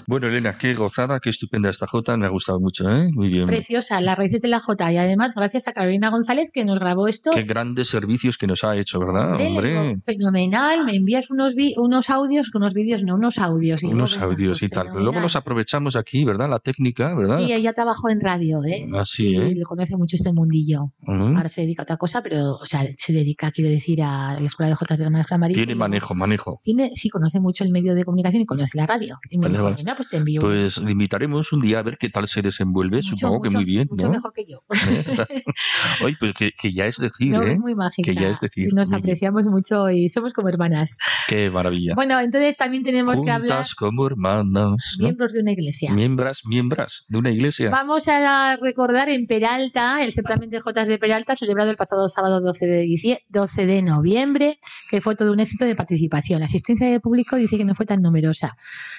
[0.09, 2.17] Bueno, Elena, qué gozada, qué estupenda esta jota.
[2.17, 3.09] Me ha gustado mucho, ¿eh?
[3.13, 3.45] Muy bien.
[3.45, 4.91] Preciosa, las raíces de la J.
[4.93, 7.29] Y además, gracias a Carolina González que nos grabó esto.
[7.31, 9.39] Qué grandes servicios que nos ha hecho, ¿verdad?
[9.39, 13.83] Hombre, fenomenal, me envías unos, vi- unos audios, unos vídeos, no, unos audios.
[13.83, 14.87] Y digo, unos audios y tal.
[14.87, 16.49] Pero luego los aprovechamos aquí, ¿verdad?
[16.49, 17.41] La técnica, ¿verdad?
[17.45, 18.87] Sí, ella trabajó en radio, ¿eh?
[18.97, 19.53] Así, y ¿eh?
[19.57, 20.91] le conoce mucho este mundillo.
[21.05, 24.47] Ahora se dedica a otra cosa, pero, o sea, se dedica, quiero decir, a la
[24.47, 25.27] Escuela de Jotas de Hermanas.
[25.53, 26.59] Tiene y- manejo, manejo.
[26.63, 29.19] Tiene, sí, conoce mucho el medio de comunicación y conoce la radio.
[29.29, 29.75] Y me Vale, dijo, vale.
[29.75, 30.41] "Venga, pues te envío.
[30.41, 32.97] Pues le invitaremos un día a ver qué tal se desenvuelve.
[32.97, 34.13] Mucho, Supongo que muy bien, Mucho ¿no?
[34.13, 34.63] mejor que yo.
[36.03, 37.53] Oye, pues que, que ya es decir, No, ¿eh?
[37.53, 38.11] es muy mágica.
[38.11, 38.99] Que ya es decir, y nos bien.
[38.99, 40.97] apreciamos mucho y somos como hermanas.
[41.27, 41.93] Qué maravilla.
[41.95, 45.05] Bueno, entonces también tenemos que hablar como hermanas, ¿no?
[45.05, 45.93] miembros de una iglesia.
[45.93, 47.69] Miembras, miembras de una iglesia.
[47.69, 52.41] Vamos a recordar en Peralta, el certamen de Jotas de Peralta, celebrado el pasado sábado
[52.41, 56.39] 12 de, dicie- 12 de noviembre, que fue todo un éxito de participación.
[56.39, 58.55] La asistencia de público dice que no fue tan numerosa,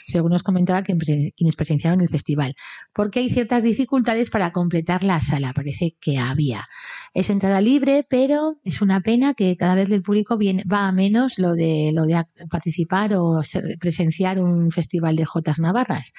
[0.06, 2.54] según nos comentaba presen- quienes presenciaron el festival,
[2.92, 6.64] porque hay ciertas dificultades para completar la sala, parece que había.
[7.12, 10.92] Es entrada libre, pero es una pena que cada vez el público viene, va a
[10.92, 13.42] menos lo de, lo de participar o
[13.80, 16.12] presenciar un festival de Jotas Navarras.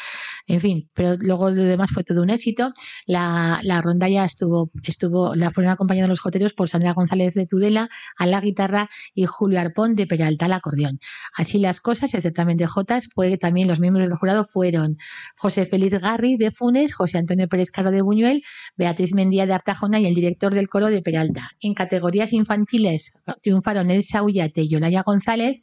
[0.47, 2.73] En fin, pero luego lo demás fue todo un éxito.
[3.05, 7.89] La, la rondalla estuvo, estuvo, la fueron acompañados los joteros por Sandra González de Tudela
[8.17, 10.99] a la guitarra y Julio Arpón de Peralta al acordeón.
[11.37, 14.97] Así las cosas, de Jotas fue también los miembros del jurado fueron
[15.37, 18.43] José Félix Garri de Funes, José Antonio Pérez Caro de Buñuel,
[18.75, 21.49] Beatriz Mendía de Artajona y el director del coro de Peralta.
[21.59, 25.59] En categorías infantiles triunfaron Elsa Ullate y Olaya González.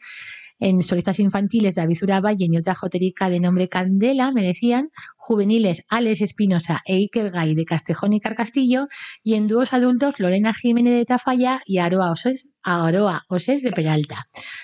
[0.61, 4.91] En solistas infantiles, David Urabayen y otra joterica de nombre Candela, me decían.
[5.17, 8.89] Juveniles, Alex Espinosa e Iker Gay de Castejón y Carcastillo.
[9.23, 14.17] Y en dúos adultos, Lorena Jiménez de Tafalla y Aroa Oses, Aroa Oses de Peralta.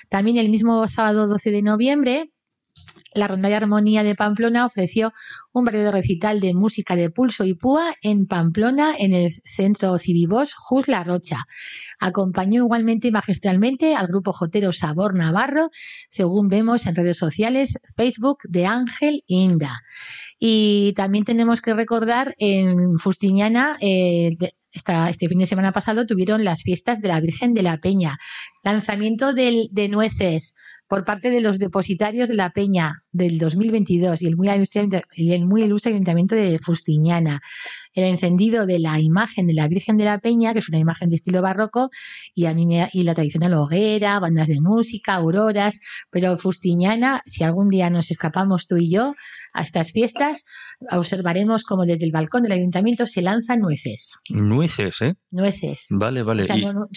[0.09, 2.31] También el mismo sábado 12 de noviembre,
[3.15, 5.13] la Rondalla Armonía de Pamplona ofreció
[5.53, 10.53] un variado recital de música de pulso y púa en Pamplona, en el centro Civivos
[10.53, 11.45] Jus La Rocha.
[11.99, 15.69] Acompañó igualmente y magistralmente al grupo jotero Sabor Navarro,
[16.09, 19.71] según vemos en redes sociales, Facebook de Ángel Inda.
[20.37, 26.05] Y también tenemos que recordar en Fustiñana, eh, de- esta- este fin de semana pasado
[26.05, 28.17] tuvieron las fiestas de la Virgen de la Peña,
[28.63, 30.53] lanzamiento del- de nueces
[30.87, 34.35] por parte de los depositarios de la Peña del 2022 y el
[35.15, 37.41] y el muy ilustre ayuntamiento de Fustiñana.
[37.95, 41.09] El encendido de la imagen de la Virgen de la Peña, que es una imagen
[41.09, 41.89] de estilo barroco,
[42.33, 45.79] y a mí me, y la tradicional hoguera, bandas de música, auroras,
[46.11, 49.15] pero Fustiñana, si algún día nos escapamos tú y yo
[49.53, 50.43] a estas fiestas,
[50.91, 54.11] observaremos como desde el balcón del ayuntamiento se lanzan nueces.
[54.29, 55.13] Nueces, ¿eh?
[55.31, 55.87] Nueces.
[55.89, 56.43] Vale, vale.
[56.43, 56.87] O sea, Y, no- no-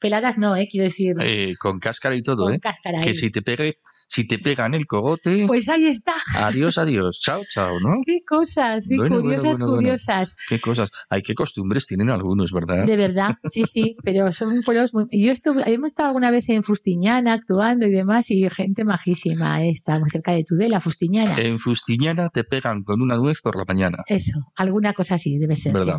[0.00, 2.60] peladas no, eh, quiero decir, eh, con cáscara y todo, con ¿eh?
[2.60, 3.00] cáscara.
[3.02, 3.14] Que ahí.
[3.14, 6.14] si te pegue, si te pegan el cogote, Pues ahí está.
[6.36, 8.00] adiós, adiós, chao, chao, ¿no?
[8.04, 9.76] Qué cosas, sí, Bueno, curiosas, bueno, bueno.
[9.76, 10.34] curiosas.
[10.48, 10.88] Qué cosas.
[11.10, 12.84] Hay qué costumbres tienen algunos, ¿verdad?
[12.86, 15.04] De verdad, sí, sí, pero son pueblos muy...
[15.12, 19.70] Yo estuve, hemos estado alguna vez en Fustiñana actuando y demás y gente majísima, eh,
[19.70, 21.36] está muy cerca de Tudela, Fustiñana.
[21.38, 25.54] En Fustiñana te pegan con una nuez por la mañana, Eso, alguna cosa así debe
[25.54, 25.72] ser.
[25.76, 25.90] sí.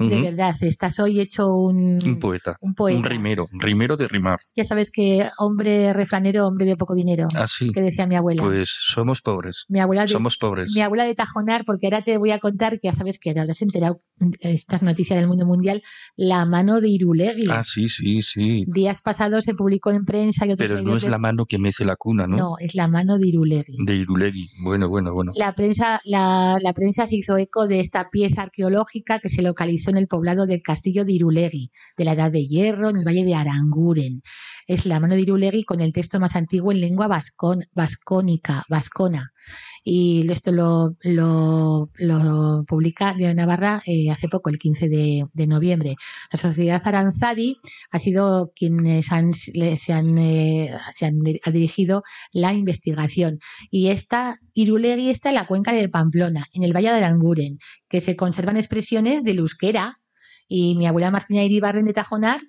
[0.00, 0.08] ¿Eh?
[0.08, 2.56] De verdad, estás hoy hecho un, Un poeta.
[2.60, 2.98] un poeta.
[2.98, 4.40] Un rimero, rimero de rimar.
[4.56, 8.42] Ya sabes que hombre refranero, hombre de poco dinero, Así, que decía mi abuela.
[8.42, 9.66] pues somos pobres.
[9.68, 10.72] mi abuela de, Somos pobres.
[10.74, 13.40] mi abuela de Tajonar, porque ahora te voy a contar que ya sabes que te
[13.40, 14.02] habrás enterado
[14.40, 15.82] estas noticias del mundo mundial,
[16.16, 17.46] la mano de Irulegui.
[17.50, 18.64] Ah, sí, sí, sí.
[18.66, 21.58] Días pasados se publicó en prensa y otros Pero no es de- la mano que
[21.58, 22.36] mece la cuna, ¿no?
[22.36, 23.76] No, es la mano de Irulegui.
[23.84, 24.48] De Irulegui.
[24.62, 25.32] Bueno, bueno, bueno.
[25.36, 29.89] La prensa, la, la prensa se hizo eco de esta pieza arqueológica que se localizó
[29.90, 33.24] en el poblado del castillo de Irulegui, de la Edad de Hierro, en el valle
[33.24, 34.22] de Aranguren.
[34.66, 39.32] Es la mano de Irulegui con el texto más antiguo en lengua vascón, vascónica, vascona.
[39.82, 45.96] Y esto lo, lo, publica de Navarra eh, hace poco, el 15 de, noviembre.
[46.30, 47.56] La sociedad Aranzadi
[47.90, 50.70] ha sido quienes han, se, han, eh,
[51.44, 53.38] ha dirigido la investigación.
[53.70, 57.58] Y esta Irulegui está en la cuenca de Pamplona, en el Valle de Aranguren,
[57.90, 60.00] que se conservan expresiones del euskera.
[60.48, 62.40] Y mi abuela Martina Iribarren de Tajonar,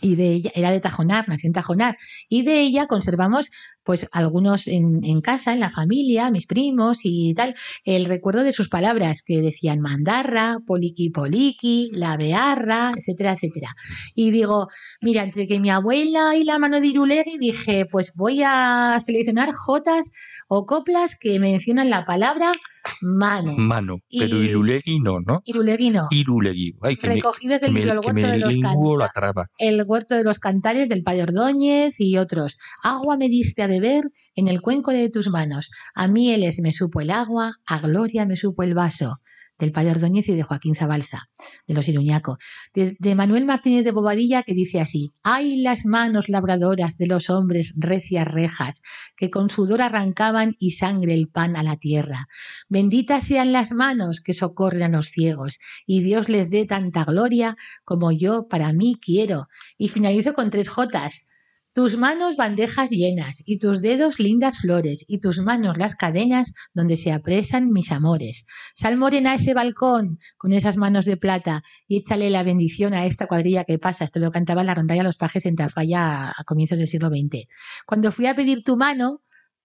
[0.00, 1.96] y de ella, era de Tajonar, nació en Tajonar,
[2.28, 3.50] y de ella conservamos
[3.84, 7.54] pues algunos en, en casa, en la familia, mis primos y tal,
[7.84, 13.74] el recuerdo de sus palabras que decían mandarra, poliqui poliqui, la bearra, etcétera, etcétera.
[14.14, 14.68] Y digo,
[15.00, 19.52] mira, entre que mi abuela y la mano de Irulegui dije, pues voy a seleccionar
[19.52, 20.10] jotas
[20.48, 22.52] o coplas que mencionan la palabra
[23.00, 23.52] mano.
[23.56, 23.98] Mano.
[24.10, 25.40] Pero Y- Irulegui no, ¿no?
[25.44, 26.06] Irulegui no.
[26.10, 26.74] Irulegui.
[26.82, 29.46] Ay, que me, Recogidos del libro El huerto de los lenguo la Canta- traba.
[29.58, 32.58] el huerto de los cantares del Padre Ordóñez y otros.
[32.82, 35.70] Agua me diste a beber en el cuenco de tus manos.
[35.94, 39.16] A mieles me supo el agua, a gloria me supo el vaso.
[39.62, 41.30] Del Padre Ordóñez y de Joaquín Zabalza,
[41.68, 42.36] de los Iruñaco.
[42.74, 47.72] De, Manuel Martínez de Bobadilla que dice así: Hay las manos labradoras de los hombres
[47.76, 48.82] recias rejas,
[49.16, 52.26] que con sudor arrancaban y sangre el pan a la tierra.
[52.68, 57.56] Benditas sean las manos que socorren a los ciegos, y Dios les dé tanta gloria
[57.84, 59.46] como yo para mí quiero.
[59.78, 61.28] Y finalizo con tres Jotas.
[61.74, 66.98] Tus manos bandejas llenas, y tus dedos lindas flores, y tus manos las cadenas donde
[66.98, 68.44] se apresan mis amores.
[68.76, 73.06] Sal morena a ese balcón con esas manos de plata y échale la bendición a
[73.06, 74.04] esta cuadrilla que pasa.
[74.04, 77.46] Esto lo cantaba la rondalla Los Pajes en Tafalla a comienzos del siglo XX.
[77.86, 79.22] Cuando fui a pedir tu mano,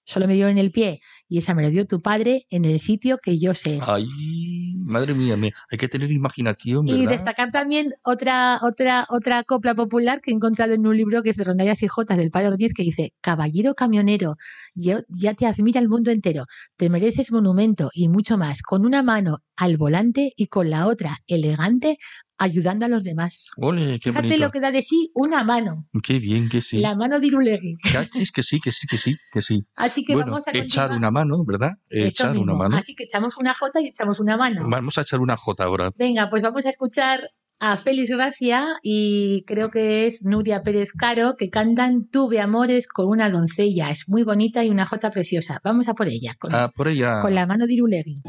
[0.07, 2.79] solo me dio en el pie y esa me lo dio tu padre en el
[2.79, 3.79] sitio que yo sé.
[3.85, 4.07] Ay,
[4.77, 10.21] madre mía, mía, hay que tener imaginación, Y destacar también otra, otra, otra copla popular
[10.21, 12.73] que he encontrado en un libro que es de Rondallas y Jotas del Padre Ortiz
[12.73, 14.35] que dice, Caballero camionero,
[14.73, 16.45] yo- ya te admira el mundo entero,
[16.77, 21.17] te mereces monumento y mucho más, con una mano al volante y con la otra
[21.27, 21.97] elegante
[22.37, 23.49] ayudando a los demás.
[23.57, 24.45] Ole, qué Fíjate bonito.
[24.45, 26.77] lo que da de sí una mano, Qué bien que sí.
[26.79, 27.77] la mano de Irulegui.
[27.91, 29.65] Cachis, que sí, que sí, que sí, que sí.
[29.75, 31.71] Así que bueno, vamos a echar una mano, ¿verdad?
[31.89, 32.55] Eso Echar una mismo.
[32.55, 32.77] mano.
[32.77, 34.61] Así que echamos una jota y echamos una mano.
[34.69, 35.91] Vamos a echar una J ahora.
[35.97, 37.21] Venga, pues vamos a escuchar
[37.59, 43.07] a Félix Gracia y creo que es Nuria Pérez Caro que cantan Tuve amores con
[43.07, 43.89] una doncella.
[43.89, 45.59] Es muy bonita y una jota preciosa.
[45.63, 47.19] Vamos a por ella, con, Ah, por ella.
[47.19, 48.21] con la mano de Irulegui.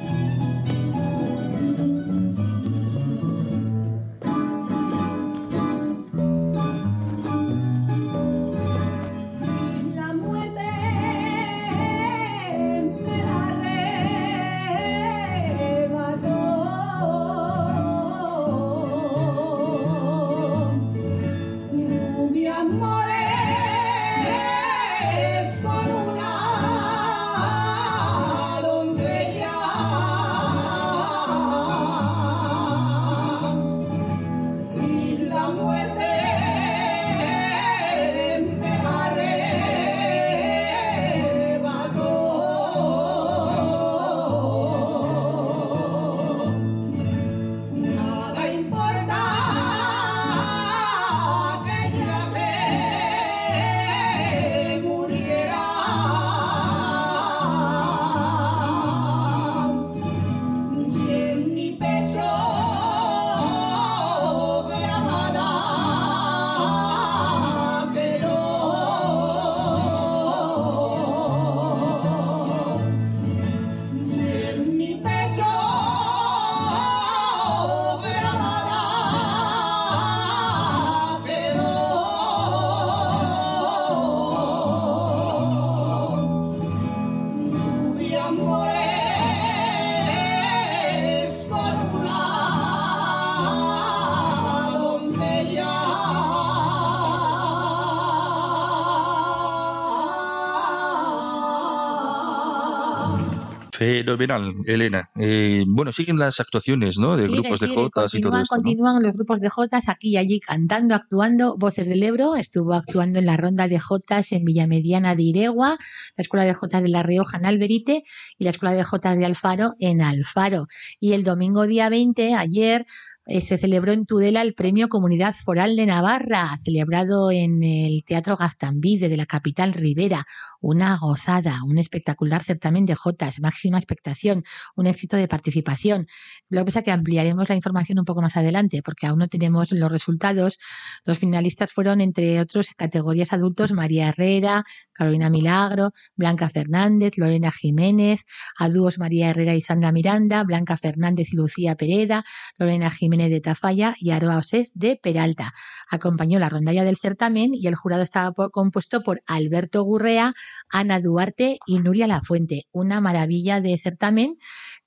[103.79, 105.09] Fenomenal, Elena.
[105.15, 107.17] Eh, bueno, siguen las actuaciones, ¿no?
[107.17, 108.41] De grupos de jotas y todo continúan.
[108.41, 108.47] ¿no?
[108.49, 111.57] continúan los grupos de jotas aquí y allí cantando, actuando.
[111.57, 115.79] Voces del Ebro estuvo actuando en la ronda de jotas en Villamediana de Iregua,
[116.17, 118.03] la Escuela de Jotas de La Rioja en Alberite
[118.37, 120.67] y la Escuela de Jotas de Alfaro en Alfaro.
[120.99, 122.85] Y el domingo día 20, ayer,
[123.31, 128.39] eh, se celebró en Tudela el Premio Comunidad Foral de Navarra, celebrado en el Teatro
[128.39, 130.25] Gaztambide de la capital Rivera.
[130.63, 134.45] Una gozada, un espectacular certamen de jotas, máxima expectación,
[134.77, 136.07] un éxito de participación.
[136.49, 139.29] Lo que pasa es que ampliaremos la información un poco más adelante, porque aún no
[139.29, 140.59] tenemos los resultados.
[141.05, 148.23] Los finalistas fueron, entre otros, categorías adultos, María Herrera, Carolina Milagro, Blanca Fernández, Lorena Jiménez,
[148.59, 152.25] a dúos María Herrera y Sandra Miranda, Blanca Fernández y Lucía Pereda,
[152.57, 154.43] Lorena Jiménez de Tafalla y Aroa
[154.75, 155.53] de Peralta.
[155.91, 160.35] Acompañó la rondalla del certamen y el jurado estaba por- compuesto por Alberto Gurrea,
[160.71, 162.63] Ana Duarte y Nuria Lafuente.
[162.71, 164.37] Una maravilla de certamen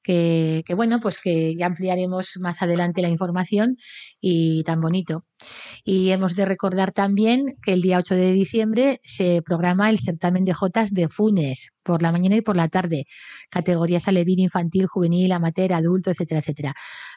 [0.04, 3.78] que, que, bueno, pues que ya ampliaremos más adelante la información
[4.20, 5.26] y tan bonito.
[5.84, 10.44] Y hemos de recordar también que el día 8 de diciembre se programa el certamen
[10.44, 13.06] de Jotas de Funes por la mañana y por la tarde,
[13.50, 16.74] categorías alevín, infantil, juvenil, amateur, adulto, etcétera, etcétera.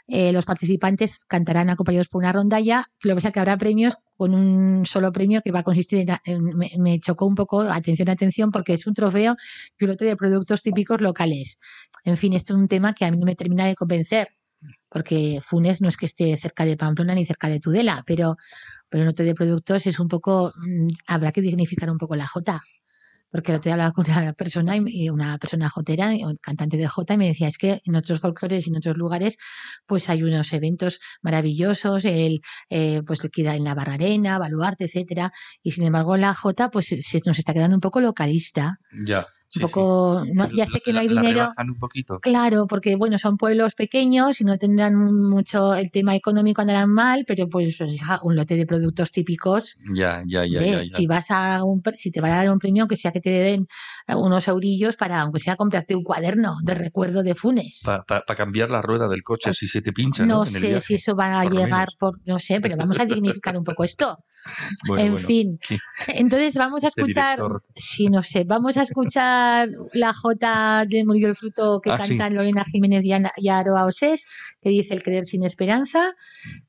[0.07, 4.35] Eh, los participantes cantarán acompañados por una rondalla, lo que pasa que habrá premios con
[4.35, 6.45] un solo premio que va a consistir en,
[6.78, 9.37] me, chocó un poco, atención, atención, porque es un trofeo
[9.78, 11.59] lote de productos típicos locales.
[12.05, 14.28] En fin, esto es un tema que a mí no me termina de convencer,
[14.88, 18.36] porque Funes no es que esté cerca de Pamplona ni cerca de Tudela, pero,
[18.88, 22.26] pero el lote de productos es un poco, mm, habrá que dignificar un poco la
[22.26, 22.62] Jota.
[23.30, 24.74] Porque el otro día hablaba con una persona,
[25.11, 28.70] una persona jotera, cantante de jota, y me decía, es que en otros folclores y
[28.70, 29.38] en otros lugares,
[29.86, 35.32] pues hay unos eventos maravillosos, el, eh, pues queda en la Barrarena, Baluarte, etcétera,
[35.64, 38.78] y sin embargo la jota, pues se nos está quedando un poco localista.
[39.05, 39.26] Ya.
[39.55, 41.52] Sí, un poco, no- ya La- sé que no hay la- la dinero.
[41.68, 42.18] un poquito.
[42.20, 47.24] Claro, porque bueno, son pueblos pequeños y no tendrán mucho, el tema económico andarán mal,
[47.26, 47.78] pero pues
[48.22, 49.76] un lote de productos típicos.
[49.94, 50.96] Ya, ya, ya, ya, ya.
[50.96, 53.30] Si vas a un, si te van a dar un premio, que sea que te
[53.30, 53.66] den
[54.16, 57.82] unos eurillos para, aunque sea comprarte un cuaderno de recuerdo de Funes.
[57.84, 60.34] Para cambiar la rueda del coche si se te pincha, ¿no?
[60.38, 60.80] no En el sé viaje.
[60.82, 63.84] si eso va a por llegar por, no sé, pero vamos a dignificar un poco
[63.84, 64.18] esto.
[64.88, 65.26] Bueno, en bueno.
[65.26, 65.59] fin.
[65.66, 65.78] Sí.
[66.09, 67.62] Entonces vamos a Este escuchar, director.
[67.74, 69.43] sí, no sé, vamos a escuchar
[69.95, 72.11] la Jota de Murió el Fruto que Ah, sí.
[72.16, 74.26] cantan Lorena Jiménez y, Aroa Osés,
[74.61, 76.12] que dice El querer sin esperanza,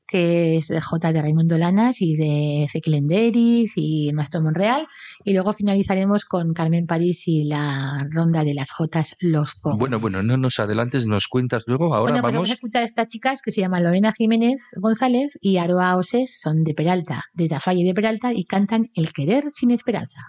[0.06, 4.86] que es de J de Raimundo Lanas y de Ezequiel Enderiz y Maestro Monreal.
[5.24, 9.78] Y luego finalizaremos con Carmen París y la ronda de las Jotas Los Fogos.
[9.78, 11.86] Bueno, bueno, no nos adelantes, nos cuentas luego.
[11.94, 12.50] Ahora Bueno, pues vamos vamos.
[12.50, 16.62] a escuchar a estas chicas que se llaman Lorena Jiménez González y Aroa Osés, son
[16.62, 20.20] de Peralta, de Tafalla y de Peralta, y cantan El querer sin esperanza.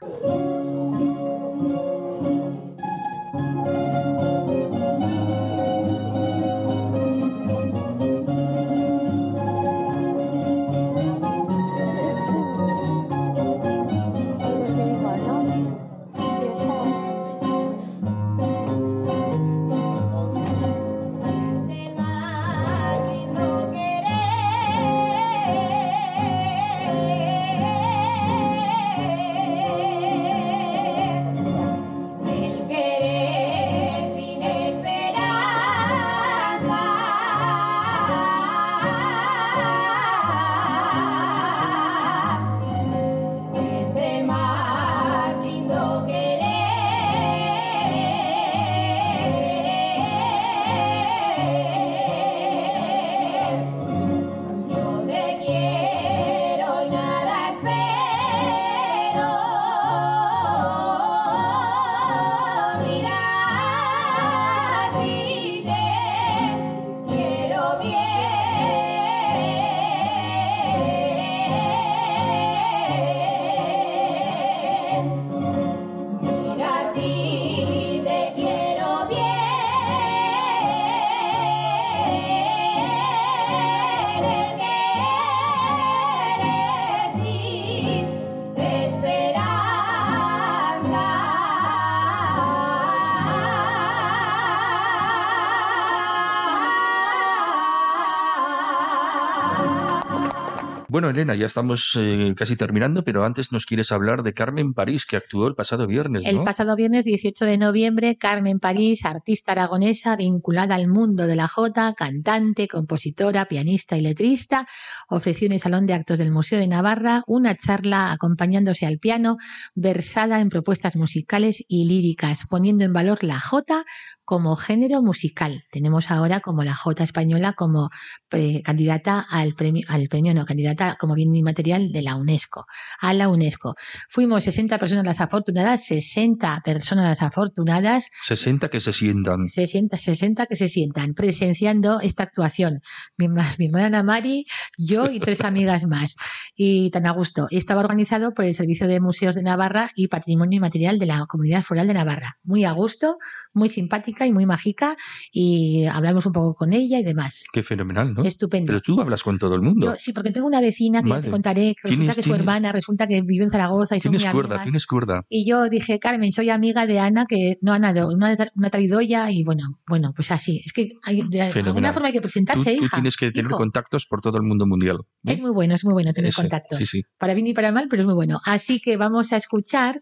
[100.97, 105.05] Bueno, Elena, ya estamos eh, casi terminando, pero antes nos quieres hablar de Carmen París,
[105.05, 110.15] que actuó el pasado viernes, El pasado viernes 18 de noviembre, Carmen París, artista aragonesa
[110.15, 114.65] vinculada al mundo de la jota, cantante, compositora, pianista y letrista,
[115.07, 119.37] ofreció en el Salón de Actos del Museo de Navarra una charla acompañándose al piano,
[119.75, 123.85] versada en propuestas musicales y líricas, poniendo en valor la jota
[124.25, 125.63] como género musical.
[125.71, 127.89] Tenemos ahora como la jota española como
[128.31, 132.65] eh, candidata al premio, al premio no, candidata como bien inmaterial de la UNESCO,
[132.99, 133.75] a la UNESCO.
[134.09, 139.47] Fuimos 60 personas las afortunadas, 60 personas las afortunadas, 60 que se sientan.
[139.47, 142.79] 60, 60 que se sientan presenciando esta actuación.
[143.17, 144.45] Mi, más, mi hermana Ana Mari,
[144.77, 146.15] yo y tres amigas más.
[146.55, 147.47] Y tan a gusto.
[147.51, 151.63] Estaba organizado por el Servicio de Museos de Navarra y Patrimonio Inmaterial de la Comunidad
[151.63, 152.38] Foral de Navarra.
[152.43, 153.17] Muy a gusto,
[153.53, 154.95] muy simpática y muy mágica.
[155.31, 157.45] Y hablamos un poco con ella y demás.
[157.51, 158.23] Qué fenomenal, ¿no?
[158.23, 158.67] Estupendo.
[158.67, 159.88] Pero tú hablas con todo el mundo.
[159.88, 161.32] Yo, sí, porque tengo una vecina que ya te Madre.
[161.32, 164.39] contaré, que resulta que su hermana resulta que vive en Zaragoza y son muy cuerda,
[164.55, 164.63] amigas.
[164.63, 165.25] tienes cuerda.
[165.30, 169.43] Y yo dije, Carmen, soy amiga de Ana, que no Ana, una, una traidoya, y
[169.43, 170.61] bueno, bueno, pues así.
[170.65, 172.97] Es que hay, de alguna forma hay que presentarse, tú hija.
[172.97, 173.57] tienes que tener hijo.
[173.57, 174.97] contactos por todo el mundo mundial.
[175.25, 175.34] ¿eh?
[175.34, 176.78] Es muy bueno, es muy bueno tener Ese, contactos.
[176.78, 177.01] Sí, sí.
[177.17, 178.39] Para bien y para mal, pero es muy bueno.
[178.45, 179.99] Así que vamos a escuchar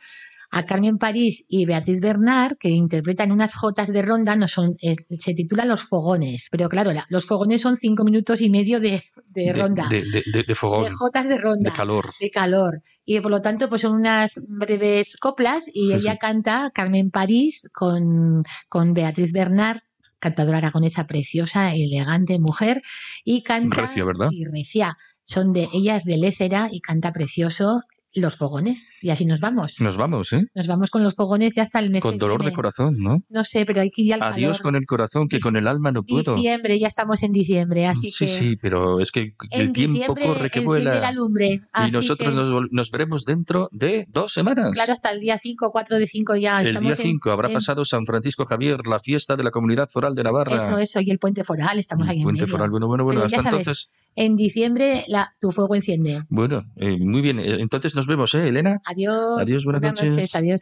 [0.52, 4.96] a Carmen París y Beatriz Bernard, que interpretan unas jotas de ronda, no son, eh,
[5.20, 9.04] se titula Los Fogones, pero claro, la- los fogones son cinco minutos y medio de,
[9.28, 11.72] de ronda, de, De, de, de- de fogón, jotas de ronda.
[11.72, 12.10] de calor.
[12.20, 12.82] de calor.
[13.06, 16.18] Y por lo tanto, pues son unas breves coplas y Sí, ella sí.
[16.20, 19.80] canta Carmen París con, con Beatriz Bernard,
[20.20, 22.82] cantadora aragonesa preciosa, elegante mujer,
[23.24, 24.30] y canta Recia, ¿verdad?
[24.32, 24.98] y recia.
[25.24, 27.82] Son de ellas de Lécera y canta precioso
[28.16, 28.94] Los Fogones.
[29.02, 29.82] Y así nos vamos.
[29.82, 30.46] Nos vamos, ¿eh?
[30.56, 33.20] Nos vamos con los fogones ya hasta el mes Con que dolor de corazón, ¿no?
[33.30, 34.62] No sé, pero hay que ir al Adiós calor.
[34.62, 36.36] con el corazón, que con el alma no puedo.
[36.36, 40.50] Diciembre, ya estamos en diciembre, así sí, que sí, pero es que el tiempo corre
[40.50, 41.12] que enciende la vuela.
[41.12, 41.60] lumbre.
[41.88, 44.72] Y nosotros que- nos, nos veremos dentro de dos semanas.
[44.74, 47.50] Claro, hasta el día 5, 4 de 5 ya el estamos día en- 5 habrá
[47.50, 50.56] en- pasado San Francisco Javier, la fiesta de la comunidad foral de Navarra.
[50.68, 52.52] Eso, eso, y el puente foral, estamos ahí en Puente medio.
[52.54, 53.20] foral, bueno, bueno, bueno.
[53.22, 56.24] Pero Hasta sabes, entonces, En diciembre la, tu fuego enciende.
[56.30, 57.40] bueno, eh, muy bien.
[57.40, 58.82] Eh, Entonces nos vemos, ¿eh, Elena?
[58.86, 59.40] Adiós.
[59.40, 60.36] Adiós, buenas noches.
[60.36, 60.62] Adiós.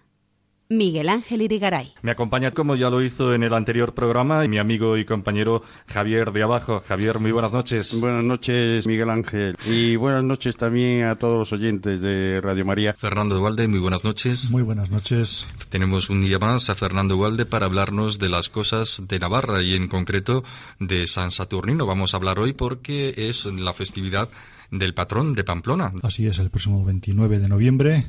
[0.71, 1.91] Miguel Ángel Irigaray.
[2.01, 6.31] Me acompaña, como ya lo hizo en el anterior programa, mi amigo y compañero Javier
[6.31, 6.79] de Abajo.
[6.87, 7.99] Javier, muy buenas noches.
[7.99, 9.57] Buenas noches, Miguel Ángel.
[9.65, 12.93] Y buenas noches también a todos los oyentes de Radio María.
[12.93, 14.49] Fernando Dualde, muy buenas noches.
[14.49, 15.45] Muy buenas noches.
[15.67, 19.75] Tenemos un día más a Fernando Dualde para hablarnos de las cosas de Navarra y
[19.75, 20.45] en concreto
[20.79, 21.85] de San Saturnino.
[21.85, 24.29] Vamos a hablar hoy porque es la festividad
[24.69, 25.91] del patrón de Pamplona.
[26.01, 28.05] Así es, el próximo 29 de noviembre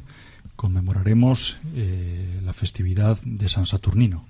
[0.57, 4.27] conmemoraremos eh, la festividad de San Saturnino.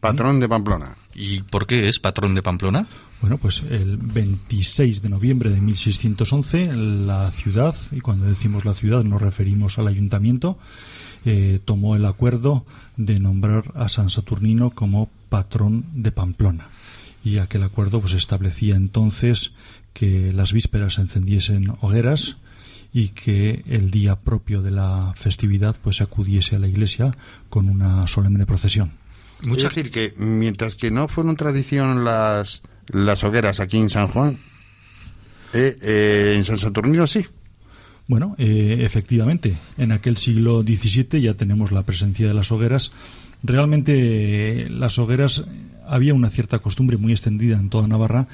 [0.00, 0.96] Patrón de Pamplona.
[1.14, 2.86] ¿Y por qué es patrón de Pamplona?
[3.20, 9.02] Bueno, pues el 26 de noviembre de 1611 la ciudad, y cuando decimos la ciudad
[9.02, 10.56] nos referimos al ayuntamiento,
[11.24, 12.64] eh, tomó el acuerdo
[12.96, 16.68] de nombrar a San Saturnino como patrón de Pamplona.
[17.24, 19.50] Y aquel acuerdo pues establecía entonces
[19.92, 22.36] que las vísperas se encendiesen hogueras
[22.92, 27.16] y que el día propio de la festividad pues se acudiese a la iglesia
[27.48, 28.92] con una solemne procesión.
[29.44, 34.08] Mucha Es decir, que mientras que no fueron tradición las, las hogueras aquí en San
[34.08, 34.38] Juan,
[35.52, 37.24] eh, eh, en San Saturnino sí.
[38.08, 42.90] Bueno, eh, efectivamente, en aquel siglo XVII ya tenemos la presencia de las hogueras.
[43.42, 45.44] Realmente eh, las hogueras
[45.88, 48.28] había una cierta costumbre muy extendida en toda Navarra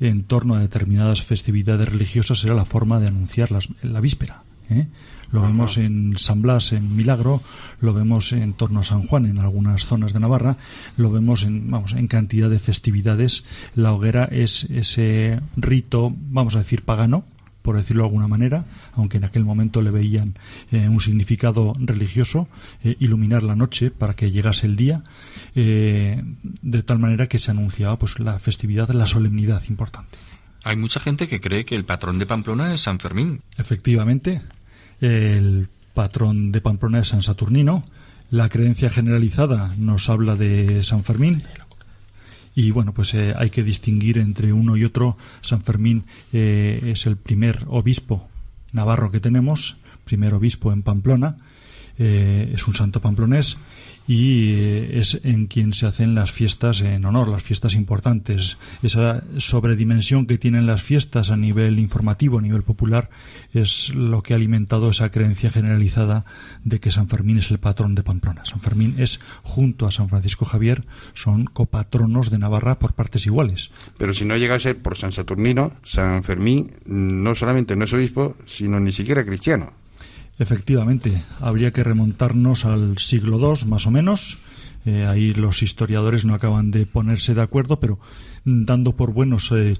[0.00, 4.42] en torno a determinadas festividades religiosas, era la forma de anunciar las- la víspera.
[4.70, 4.86] ¿eh?
[5.32, 7.40] Lo vemos en San Blas, en Milagro,
[7.80, 10.56] lo vemos en torno a San Juan, en algunas zonas de Navarra,
[10.96, 13.44] lo vemos en, vamos, en cantidad de festividades.
[13.76, 17.24] La hoguera es ese rito, vamos a decir, pagano,
[17.62, 20.34] por decirlo de alguna manera, aunque en aquel momento le veían
[20.70, 22.48] eh, un significado religioso,
[22.82, 25.02] eh, iluminar la noche para que llegase el día,
[25.54, 26.22] eh,
[26.62, 30.18] de tal manera que se anunciaba pues la festividad, la solemnidad importante.
[30.64, 33.40] Hay mucha gente que cree que el patrón de Pamplona es San Fermín.
[33.56, 34.42] Efectivamente,
[35.00, 37.84] el patrón de Pamplona es San Saturnino.
[38.30, 41.42] La creencia generalizada nos habla de San Fermín.
[42.54, 45.16] Y bueno, pues eh, hay que distinguir entre uno y otro.
[45.40, 48.28] San Fermín eh, es el primer obispo
[48.72, 51.36] navarro que tenemos, primer obispo en Pamplona.
[52.02, 53.58] Eh, es un santo pamplonés
[54.06, 58.56] y eh, es en quien se hacen las fiestas en honor, las fiestas importantes.
[58.82, 63.10] Esa sobredimensión que tienen las fiestas a nivel informativo, a nivel popular,
[63.52, 66.24] es lo que ha alimentado esa creencia generalizada
[66.64, 68.46] de que San Fermín es el patrón de Pamplona.
[68.46, 73.72] San Fermín es, junto a San Francisco Javier, son copatronos de Navarra por partes iguales.
[73.98, 77.92] Pero si no llega a ser por San Saturnino, San Fermín no solamente no es
[77.92, 79.79] obispo, sino ni siquiera cristiano.
[80.40, 84.38] Efectivamente, habría que remontarnos al siglo II, más o menos.
[84.86, 88.00] Eh, ahí los historiadores no acaban de ponerse de acuerdo, pero
[88.44, 89.76] mm, dando por buenos eh,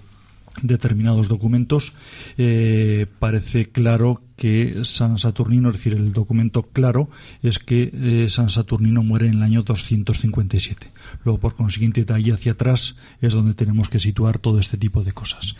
[0.60, 1.94] determinados documentos,
[2.36, 7.08] eh, parece claro que San Saturnino, es decir, el documento claro
[7.42, 10.92] es que San Saturnino muere en el año 257.
[11.24, 15.04] Luego, por consiguiente, de ahí hacia atrás es donde tenemos que situar todo este tipo
[15.04, 15.56] de cosas.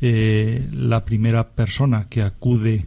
[0.00, 2.86] La primera persona que acude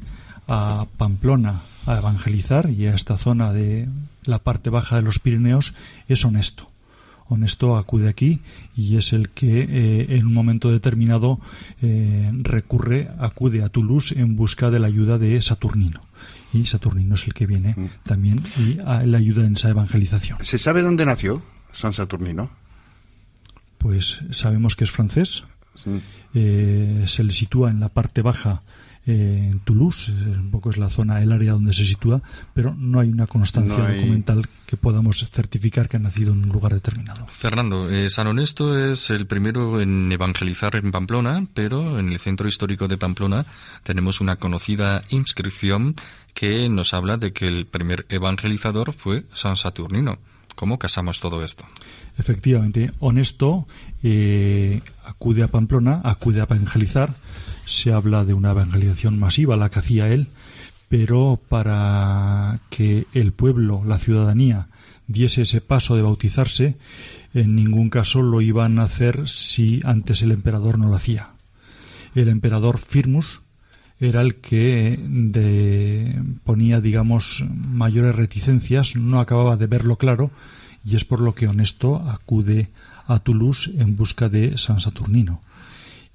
[0.54, 3.88] a Pamplona a evangelizar y a esta zona de
[4.24, 5.74] la parte baja de los Pirineos
[6.08, 6.70] es honesto.
[7.28, 8.42] Honesto acude aquí
[8.76, 11.40] y es el que eh, en un momento determinado
[11.82, 16.02] eh, recurre, acude a Toulouse en busca de la ayuda de Saturnino.
[16.54, 17.76] Y Saturnino es el que viene
[18.06, 20.38] también y a- le ayuda en esa evangelización.
[20.44, 21.42] ¿Se sabe dónde nació
[21.72, 22.52] San Saturnino?
[23.80, 25.44] Pues sabemos que es francés,
[25.76, 26.00] Sí.
[26.36, 28.62] eh, se le sitúa en la parte baja
[29.06, 32.22] eh, en Toulouse, eh, un poco es la zona, el área donde se sitúa,
[32.54, 36.40] pero no hay una constancia No hay- documental que podamos certificar que ha nacido en
[36.46, 37.28] un lugar determinado.
[37.28, 42.48] Fernando, eh, San Honesto es el primero en evangelizar en Pamplona, pero en el centro
[42.48, 43.46] histórico de Pamplona
[43.84, 45.96] tenemos una conocida inscripción
[46.34, 50.18] que nos habla de que el primer evangelizador fue San Saturnino.
[50.56, 51.66] ¿Cómo casamos todo esto?
[52.18, 53.68] Efectivamente, honesto
[54.04, 57.16] eh, acude a Pamplona, acude a evangelizar.
[57.66, 60.28] Se habla de una evangelización masiva, la que hacía él,
[60.90, 64.68] pero para que el pueblo, la ciudadanía,
[65.08, 66.78] diese ese paso de bautizarse,
[67.34, 71.32] en ningún caso lo iban a hacer si antes el emperador no lo hacía.
[72.16, 73.42] El emperador Firmus
[74.00, 80.30] era el que de- ponía, digamos, mayores reticencias, no acababa de verlo claro,
[80.86, 82.70] y es por lo que Honesto acude
[83.08, 85.42] a Toulouse en busca de San Saturnino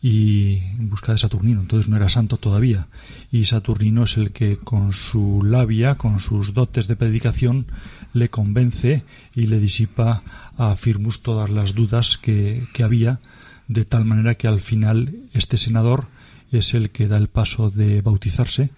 [0.01, 2.87] y en busca de Saturnino, entonces no era santo todavía.
[3.33, 7.67] Y Saturnino es el que con su labia, con sus dotes de predicación,
[8.13, 9.03] le convence
[9.35, 10.23] y le disipa
[10.57, 13.21] a Firmus todas las dudas que, que había,
[13.67, 16.07] de tal manera que al final este senador
[16.53, 18.71] es el que da el paso de bautizarse,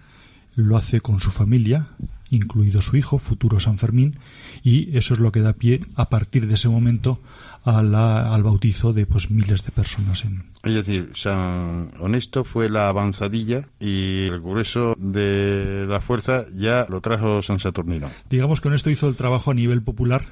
[0.57, 1.89] lo hace con su familia,
[2.31, 4.17] incluido su hijo, futuro San Fermín,
[4.63, 7.21] y eso es lo que da pie a partir de ese momento
[7.65, 12.69] a la- al bautizo de pues miles de personas en, Es decir, San Honesto fue
[12.71, 18.09] la avanzadilla y el grueso de la fuerza ya lo trajo San Saturnino.
[18.31, 20.25] Digamos que con esto hizo el trabajo a nivel popular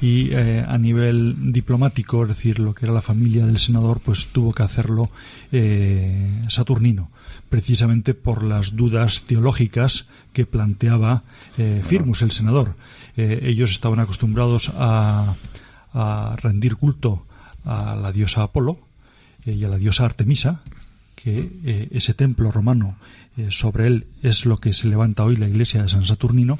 [0.00, 4.28] y eh, a nivel diplomático, es decir, lo que era la familia del senador, pues
[4.32, 5.10] tuvo que hacerlo
[5.52, 7.10] eh, Saturnino,
[7.48, 11.22] precisamente por las dudas teológicas que planteaba
[11.56, 12.74] eh, Firmus, el senador.
[13.16, 15.36] Eh, ellos estaban acostumbrados a,
[15.92, 17.24] a rendir culto
[17.64, 18.78] a la diosa Apolo
[19.44, 20.62] eh, y a la diosa Artemisa,
[21.14, 22.96] que eh, ese templo romano
[23.36, 26.58] eh, sobre él es lo que se levanta hoy la iglesia de San Saturnino.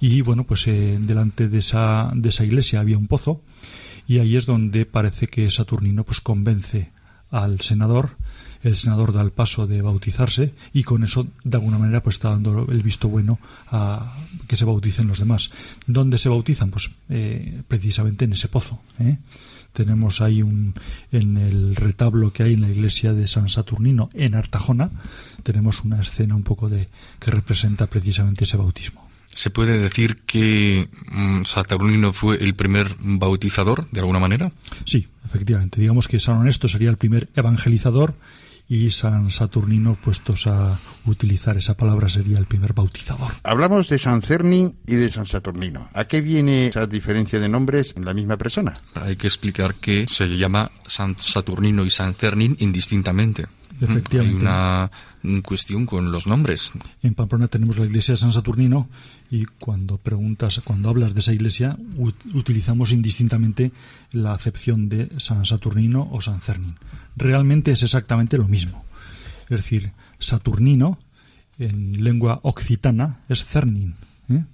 [0.00, 3.40] Y bueno pues eh, delante de esa de esa iglesia había un pozo
[4.08, 6.90] y ahí es donde parece que Saturnino pues convence
[7.30, 8.16] al senador
[8.64, 12.30] el senador da el paso de bautizarse y con eso de alguna manera pues está
[12.30, 13.38] dando el visto bueno
[13.70, 14.16] a
[14.48, 15.50] que se bauticen los demás
[15.86, 16.70] ¿dónde se bautizan?
[16.70, 19.18] pues eh, precisamente en ese pozo ¿eh?
[19.72, 20.74] tenemos ahí un
[21.12, 24.90] en el retablo que hay en la iglesia de San Saturnino en Artajona
[25.42, 26.88] tenemos una escena un poco de
[27.20, 29.04] que representa precisamente ese bautismo
[29.34, 34.52] ¿Se puede decir que mm, Saturnino fue el primer bautizador, de alguna manera?
[34.86, 38.14] sí efectivamente digamos que San Honesto sería el primer evangelizador
[38.68, 44.22] y San Saturnino puestos a utilizar esa palabra sería el primer bautizador Hablamos de San
[44.22, 45.88] Cernin y de San Saturnino.
[45.92, 48.74] ¿A qué viene esa diferencia de nombres en la misma persona?
[48.94, 53.46] Hay que explicar que se llama San Saturnino y San Cernin indistintamente.
[53.80, 54.46] Efectivamente.
[54.46, 54.90] Hay
[55.24, 56.72] una cuestión con los nombres.
[57.02, 58.88] En Pamplona tenemos la iglesia de San Saturnino
[59.34, 63.72] y cuando preguntas, cuando hablas de esa iglesia, ut- utilizamos indistintamente
[64.12, 66.76] la acepción de San Saturnino o San Cernin.
[67.16, 68.84] Realmente es exactamente lo mismo.
[69.50, 70.98] Es decir, Saturnino
[71.58, 73.94] en lengua occitana es Cernin.
[74.28, 74.44] ¿eh?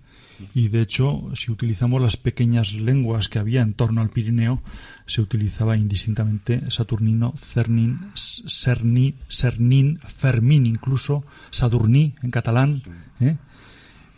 [0.55, 4.63] Y de hecho, si utilizamos las pequeñas lenguas que había en torno al Pirineo,
[5.07, 12.83] se utilizaba indistintamente Saturnino, Cernin, Cerni, Cernin, Fermín, incluso Sadurní en catalán.
[13.21, 13.37] ¿eh?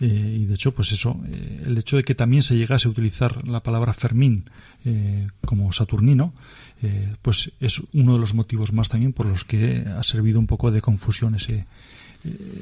[0.03, 2.90] Eh, y de hecho, pues eso, eh, el hecho de que también se llegase a
[2.90, 4.50] utilizar la palabra Fermín
[4.84, 6.34] eh, como Saturnino,
[6.82, 10.48] eh, pues es uno de los motivos más también por los que ha servido un
[10.48, 11.66] poco de confusión ese,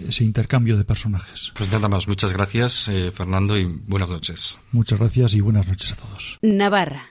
[0.07, 1.53] ese intercambio de personajes.
[1.55, 4.59] Pues nada más, muchas gracias eh, Fernando y buenas noches.
[4.73, 6.39] Muchas gracias y buenas noches a todos.
[6.43, 7.07] Navarra,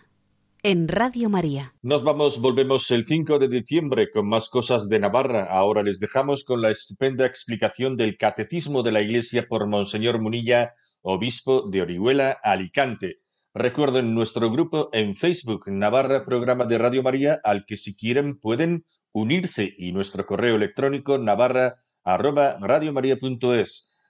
[0.63, 1.73] en Radio María.
[1.81, 5.47] Nos vamos, volvemos el 5 de diciembre con más cosas de Navarra.
[5.49, 10.73] Ahora les dejamos con la estupenda explicación del Catecismo de la Iglesia por Monseñor Munilla,
[11.01, 13.19] obispo de Orihuela, Alicante.
[13.53, 18.85] Recuerden nuestro grupo en Facebook, Navarra Programa de Radio María, al que si quieren pueden
[19.11, 22.59] unirse y nuestro correo electrónico navarra arroba.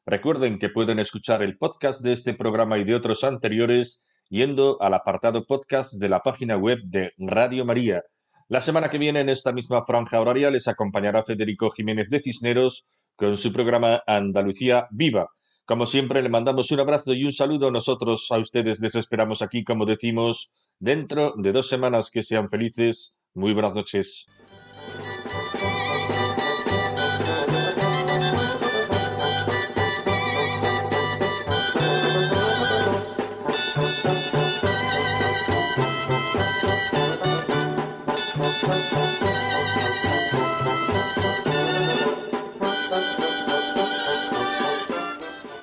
[0.05, 4.93] Recuerden que pueden escuchar el podcast de este programa y de otros anteriores yendo al
[4.93, 8.03] apartado podcast de la página web de Radio María.
[8.47, 12.87] La semana que viene, en esta misma franja horaria, les acompañará Federico Jiménez de Cisneros
[13.15, 15.29] con su programa Andalucía Viva.
[15.65, 17.69] Como siempre, le mandamos un abrazo y un saludo.
[17.69, 22.09] Nosotros a ustedes les esperamos aquí, como decimos, dentro de dos semanas.
[22.09, 23.19] Que sean felices.
[23.35, 24.25] Muy buenas noches.